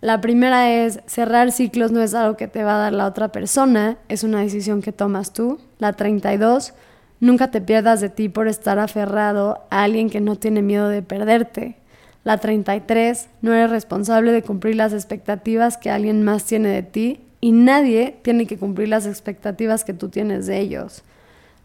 La 0.00 0.20
primera 0.20 0.70
es 0.70 1.00
cerrar 1.06 1.52
ciclos 1.52 1.92
no 1.92 2.02
es 2.02 2.14
algo 2.14 2.36
que 2.36 2.48
te 2.48 2.64
va 2.64 2.74
a 2.74 2.78
dar 2.78 2.92
la 2.92 3.06
otra 3.06 3.28
persona, 3.28 3.98
es 4.08 4.24
una 4.24 4.40
decisión 4.40 4.82
que 4.82 4.92
tomas 4.92 5.32
tú. 5.32 5.60
La 5.78 5.92
32, 5.92 6.74
Nunca 7.22 7.52
te 7.52 7.60
pierdas 7.60 8.00
de 8.00 8.08
ti 8.08 8.28
por 8.28 8.48
estar 8.48 8.80
aferrado 8.80 9.64
a 9.70 9.84
alguien 9.84 10.10
que 10.10 10.20
no 10.20 10.34
tiene 10.34 10.60
miedo 10.60 10.88
de 10.88 11.02
perderte. 11.02 11.76
La 12.24 12.38
33, 12.38 13.28
no 13.42 13.54
eres 13.54 13.70
responsable 13.70 14.32
de 14.32 14.42
cumplir 14.42 14.74
las 14.74 14.92
expectativas 14.92 15.76
que 15.76 15.88
alguien 15.88 16.24
más 16.24 16.46
tiene 16.46 16.70
de 16.70 16.82
ti 16.82 17.20
y 17.42 17.50
nadie 17.50 18.16
tiene 18.22 18.46
que 18.46 18.56
cumplir 18.56 18.88
las 18.88 19.04
expectativas 19.04 19.84
que 19.84 19.92
tú 19.92 20.08
tienes 20.08 20.46
de 20.46 20.60
ellos. 20.60 21.02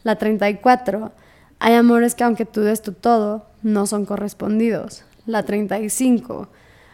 La 0.04 0.16
34, 0.16 1.12
hay 1.60 1.74
amores 1.76 2.16
que 2.16 2.24
aunque 2.24 2.46
tú 2.46 2.62
des 2.62 2.82
tu 2.82 2.94
todo, 2.94 3.46
no 3.62 3.86
son 3.86 4.06
correspondidos. 4.06 5.06
La 5.28 5.44
35, 5.44 6.50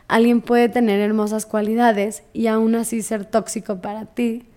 alguien 0.10 0.42
puede 0.42 0.68
tener 0.68 1.00
hermosas 1.00 1.46
cualidades 1.46 2.24
y 2.34 2.48
aún 2.48 2.76
así 2.76 3.02
ser 3.02 3.24
tóxico 3.24 3.80
para 3.80 4.06
ti. 4.06 4.48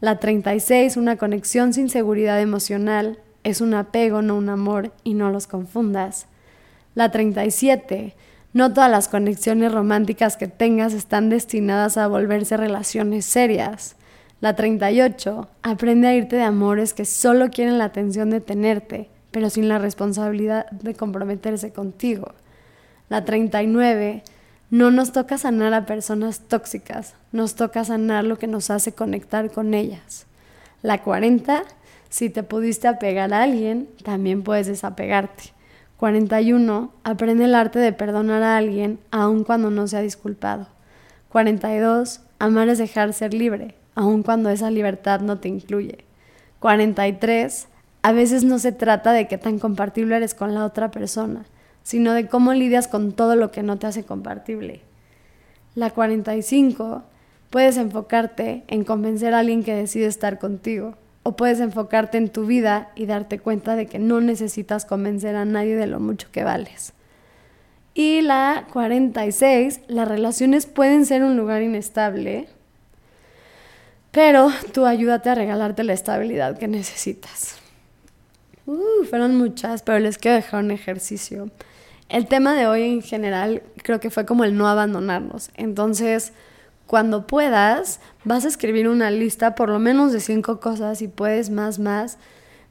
La 0.00 0.18
36, 0.18 0.96
una 0.96 1.16
conexión 1.16 1.72
sin 1.72 1.88
seguridad 1.88 2.40
emocional, 2.40 3.20
es 3.44 3.60
un 3.60 3.72
apego, 3.72 4.20
no 4.20 4.36
un 4.36 4.48
amor, 4.48 4.90
y 5.04 5.14
no 5.14 5.30
los 5.30 5.46
confundas. 5.46 6.26
La 6.96 7.12
37, 7.12 8.16
no 8.56 8.72
todas 8.72 8.90
las 8.90 9.08
conexiones 9.08 9.70
románticas 9.70 10.38
que 10.38 10.48
tengas 10.48 10.94
están 10.94 11.28
destinadas 11.28 11.98
a 11.98 12.06
volverse 12.06 12.56
relaciones 12.56 13.26
serias. 13.26 13.96
La 14.40 14.56
38. 14.56 15.46
Aprende 15.62 16.08
a 16.08 16.14
irte 16.14 16.36
de 16.36 16.42
amores 16.42 16.94
que 16.94 17.04
solo 17.04 17.50
quieren 17.50 17.76
la 17.76 17.84
atención 17.84 18.30
de 18.30 18.40
tenerte, 18.40 19.10
pero 19.30 19.50
sin 19.50 19.68
la 19.68 19.78
responsabilidad 19.78 20.70
de 20.70 20.94
comprometerse 20.94 21.74
contigo. 21.74 22.32
La 23.10 23.26
39. 23.26 24.22
No 24.70 24.90
nos 24.90 25.12
toca 25.12 25.36
sanar 25.36 25.74
a 25.74 25.84
personas 25.84 26.40
tóxicas, 26.40 27.12
nos 27.32 27.56
toca 27.56 27.84
sanar 27.84 28.24
lo 28.24 28.38
que 28.38 28.46
nos 28.46 28.70
hace 28.70 28.92
conectar 28.92 29.50
con 29.50 29.74
ellas. 29.74 30.24
La 30.80 31.02
40. 31.02 31.62
Si 32.08 32.30
te 32.30 32.42
pudiste 32.42 32.88
apegar 32.88 33.34
a 33.34 33.42
alguien, 33.42 33.86
también 34.02 34.42
puedes 34.42 34.66
desapegarte. 34.66 35.55
41. 35.96 36.92
Aprende 37.04 37.44
el 37.44 37.54
arte 37.54 37.78
de 37.78 37.92
perdonar 37.92 38.42
a 38.42 38.56
alguien 38.56 38.98
aun 39.10 39.44
cuando 39.44 39.70
no 39.70 39.88
se 39.88 39.96
ha 39.96 40.02
disculpado. 40.02 40.68
42. 41.30 42.20
Amar 42.38 42.68
es 42.68 42.78
dejar 42.78 43.12
ser 43.14 43.32
libre, 43.32 43.74
aun 43.94 44.22
cuando 44.22 44.50
esa 44.50 44.70
libertad 44.70 45.20
no 45.20 45.38
te 45.38 45.48
incluye. 45.48 46.04
43. 46.60 47.68
A 48.02 48.12
veces 48.12 48.44
no 48.44 48.58
se 48.58 48.72
trata 48.72 49.12
de 49.12 49.26
qué 49.26 49.38
tan 49.38 49.58
compartible 49.58 50.16
eres 50.16 50.34
con 50.34 50.54
la 50.54 50.64
otra 50.64 50.90
persona, 50.90 51.46
sino 51.82 52.12
de 52.12 52.28
cómo 52.28 52.52
lidias 52.52 52.88
con 52.88 53.12
todo 53.12 53.34
lo 53.34 53.50
que 53.50 53.62
no 53.62 53.78
te 53.78 53.86
hace 53.86 54.04
compartible. 54.04 54.82
La 55.74 55.90
45. 55.90 57.02
Puedes 57.50 57.78
enfocarte 57.78 58.64
en 58.68 58.84
convencer 58.84 59.32
a 59.32 59.38
alguien 59.38 59.64
que 59.64 59.74
decide 59.74 60.06
estar 60.06 60.38
contigo 60.38 60.94
o 61.26 61.34
puedes 61.34 61.58
enfocarte 61.58 62.18
en 62.18 62.28
tu 62.28 62.46
vida 62.46 62.92
y 62.94 63.06
darte 63.06 63.40
cuenta 63.40 63.74
de 63.74 63.86
que 63.86 63.98
no 63.98 64.20
necesitas 64.20 64.84
convencer 64.84 65.34
a 65.34 65.44
nadie 65.44 65.74
de 65.74 65.88
lo 65.88 65.98
mucho 65.98 66.28
que 66.30 66.44
vales. 66.44 66.92
Y 67.94 68.20
la 68.20 68.68
46, 68.72 69.80
las 69.88 70.06
relaciones 70.06 70.66
pueden 70.66 71.04
ser 71.04 71.24
un 71.24 71.36
lugar 71.36 71.62
inestable, 71.62 72.46
pero 74.12 74.52
tú 74.72 74.86
ayúdate 74.86 75.28
a 75.28 75.34
regalarte 75.34 75.82
la 75.82 75.94
estabilidad 75.94 76.58
que 76.58 76.68
necesitas. 76.68 77.56
Uh, 78.66 79.04
fueron 79.10 79.36
muchas, 79.36 79.82
pero 79.82 79.98
les 79.98 80.18
quiero 80.18 80.36
dejar 80.36 80.62
un 80.62 80.70
ejercicio. 80.70 81.50
El 82.08 82.28
tema 82.28 82.54
de 82.54 82.68
hoy 82.68 82.84
en 82.84 83.02
general 83.02 83.64
creo 83.82 83.98
que 83.98 84.10
fue 84.10 84.24
como 84.24 84.44
el 84.44 84.56
no 84.56 84.68
abandonarnos. 84.68 85.50
Entonces, 85.56 86.32
cuando 86.86 87.26
puedas, 87.26 88.00
vas 88.24 88.44
a 88.44 88.48
escribir 88.48 88.88
una 88.88 89.10
lista 89.10 89.54
por 89.54 89.68
lo 89.68 89.78
menos 89.78 90.12
de 90.12 90.20
cinco 90.20 90.60
cosas 90.60 91.02
y 91.02 91.08
puedes 91.08 91.50
más, 91.50 91.78
más, 91.78 92.18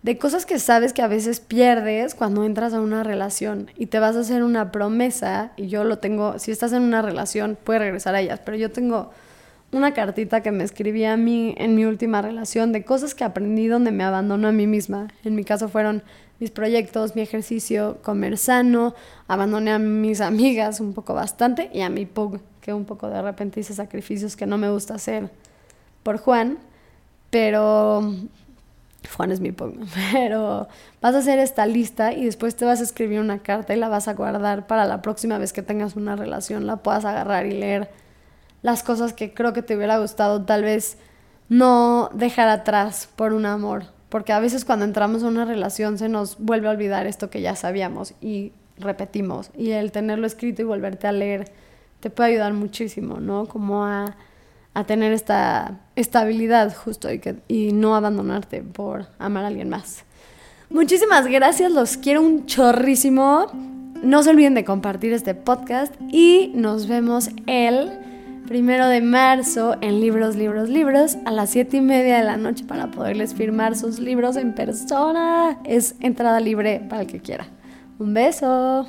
de 0.04 0.18
cosas 0.18 0.46
que 0.46 0.60
sabes 0.60 0.94
que 0.94 1.02
a 1.02 1.08
veces 1.08 1.40
pierdes 1.40 2.14
cuando 2.14 2.46
entras 2.46 2.74
a 2.74 2.80
una 2.80 3.04
relación 3.04 3.72
y 3.76 3.88
te 3.88 4.00
vas 4.00 4.16
a 4.16 4.20
hacer 4.20 4.44
una 4.44 4.72
promesa 4.72 5.52
y 5.58 5.68
yo 5.68 5.84
lo 5.84 5.98
tengo, 5.98 6.38
si 6.40 6.52
estás 6.52 6.74
en 6.74 6.84
una 6.84 7.02
relación, 7.02 7.58
puedes 7.62 7.82
regresar 7.82 8.16
a 8.16 8.22
ellas, 8.22 8.40
pero 8.46 8.56
yo 8.56 8.72
tengo 8.72 9.10
una 9.72 9.94
cartita 9.94 10.42
que 10.42 10.52
me 10.52 10.64
escribí 10.64 11.04
a 11.06 11.18
mí 11.18 11.56
en 11.58 11.76
mi 11.76 11.86
última 11.86 12.22
relación 12.22 12.72
de 12.72 12.86
cosas 12.86 13.16
que 13.16 13.24
aprendí 13.24 13.68
donde 13.68 13.92
me 13.92 14.04
abandono 14.04 14.48
a 14.48 14.52
mí 14.52 14.68
misma. 14.68 15.08
En 15.24 15.36
mi 15.36 15.44
caso 15.44 15.70
fueron 15.70 16.04
mis 16.40 16.52
proyectos, 16.52 17.16
mi 17.16 17.22
ejercicio, 17.22 17.98
comer 18.04 18.38
sano, 18.38 18.94
abandoné 19.28 19.72
a 19.72 19.80
mis 19.80 20.22
amigas 20.22 20.80
un 20.80 20.94
poco 20.94 21.14
bastante 21.14 21.70
y 21.74 21.82
a 21.82 21.90
mi 21.90 22.06
pug 22.06 22.40
que 22.66 22.74
un 22.74 22.86
poco 22.86 23.08
de 23.12 23.22
repente 23.22 23.60
hice 23.60 23.76
sacrificios 23.76 24.36
que 24.36 24.48
no 24.48 24.58
me 24.58 24.72
gusta 24.72 24.96
hacer 24.96 25.30
por 26.02 26.18
Juan, 26.18 26.58
pero 27.30 28.12
Juan 29.16 29.32
es 29.32 29.40
mi 29.40 29.52
pug, 29.52 29.76
pero 30.12 30.68
vas 31.00 31.14
a 31.14 31.20
hacer 31.20 31.38
esta 31.38 31.68
lista 31.68 32.12
y 32.12 32.26
después 32.26 32.56
te 32.56 32.66
vas 32.66 32.80
a 32.80 32.84
escribir 32.84 33.20
una 33.20 33.38
carta 33.38 33.76
y 33.76 33.78
la 33.78 33.88
vas 33.88 34.08
a 34.08 34.16
guardar 34.16 34.66
para 34.66 34.86
la 34.86 35.04
próxima 35.04 35.38
vez 35.38 35.54
que 35.54 35.62
tengas 35.62 35.96
una 35.96 36.16
relación, 36.16 36.66
la 36.66 36.78
puedas 36.78 37.06
agarrar 37.06 37.46
y 37.46 37.52
leer 37.52 37.92
las 38.64 38.82
cosas 38.82 39.14
que 39.14 39.32
creo 39.32 39.54
que 39.54 39.62
te 39.62 39.76
hubiera 39.78 40.00
gustado 40.00 40.42
tal 40.42 40.64
vez 40.64 40.98
no 41.50 42.10
dejar 42.16 42.50
atrás 42.50 43.08
por 43.16 43.32
un 43.32 43.46
amor, 43.46 43.84
porque 44.10 44.34
a 44.34 44.40
veces 44.40 44.66
cuando 44.66 44.86
entramos 44.86 45.22
a 45.22 45.28
una 45.28 45.46
relación 45.46 46.00
se 46.00 46.10
nos 46.10 46.40
vuelve 46.40 46.68
a 46.68 46.72
olvidar 46.72 47.06
esto 47.06 47.30
que 47.30 47.42
ya 47.42 47.56
sabíamos 47.56 48.16
y 48.22 48.54
repetimos 48.80 49.52
y 49.56 49.70
el 49.70 49.92
tenerlo 49.92 50.26
escrito 50.26 50.64
y 50.64 50.66
volverte 50.66 51.06
a 51.06 51.12
leer 51.12 51.52
te 52.06 52.12
puede 52.12 52.34
ayudar 52.34 52.54
muchísimo, 52.54 53.20
¿no? 53.20 53.48
Como 53.48 53.84
a, 53.84 54.16
tener 54.86 55.12
esta 55.12 55.80
estabilidad 55.96 56.76
justo 56.76 57.12
y, 57.12 57.18
que, 57.18 57.38
y 57.48 57.72
no 57.72 57.96
abandonarte 57.96 58.62
por 58.62 59.08
amar 59.18 59.44
a 59.44 59.48
alguien 59.48 59.70
más. 59.70 60.04
Muchísimas 60.70 61.26
gracias, 61.26 61.72
los 61.72 61.98
quiero 61.98 62.22
un 62.22 62.46
chorrísimo. 62.46 63.48
No 64.04 64.22
se 64.22 64.30
olviden 64.30 64.54
de 64.54 64.64
compartir 64.64 65.14
este 65.14 65.34
podcast 65.34 65.96
y 66.12 66.52
nos 66.54 66.88
vemos 66.88 67.32
el 67.48 67.90
primero 68.46 68.88
de 68.88 69.02
marzo 69.02 69.76
en 69.82 70.00
Libros, 70.00 70.36
Libros, 70.36 70.70
Libros 70.70 71.18
a 71.26 71.32
las 71.32 71.50
siete 71.50 71.78
y 71.78 71.82
media 71.82 72.18
de 72.18 72.24
la 72.24 72.38
noche 72.38 72.66
para 72.66 72.92
poderles 72.92 73.34
firmar 73.34 73.76
sus 73.76 73.98
libros 73.98 74.36
en 74.36 74.54
persona. 74.54 75.58
Es 75.64 75.96
entrada 76.02 76.40
libre 76.40 76.86
para 76.88 77.02
el 77.02 77.08
que 77.08 77.20
quiera. 77.20 77.48
Un 77.98 78.14
beso. 78.14 78.86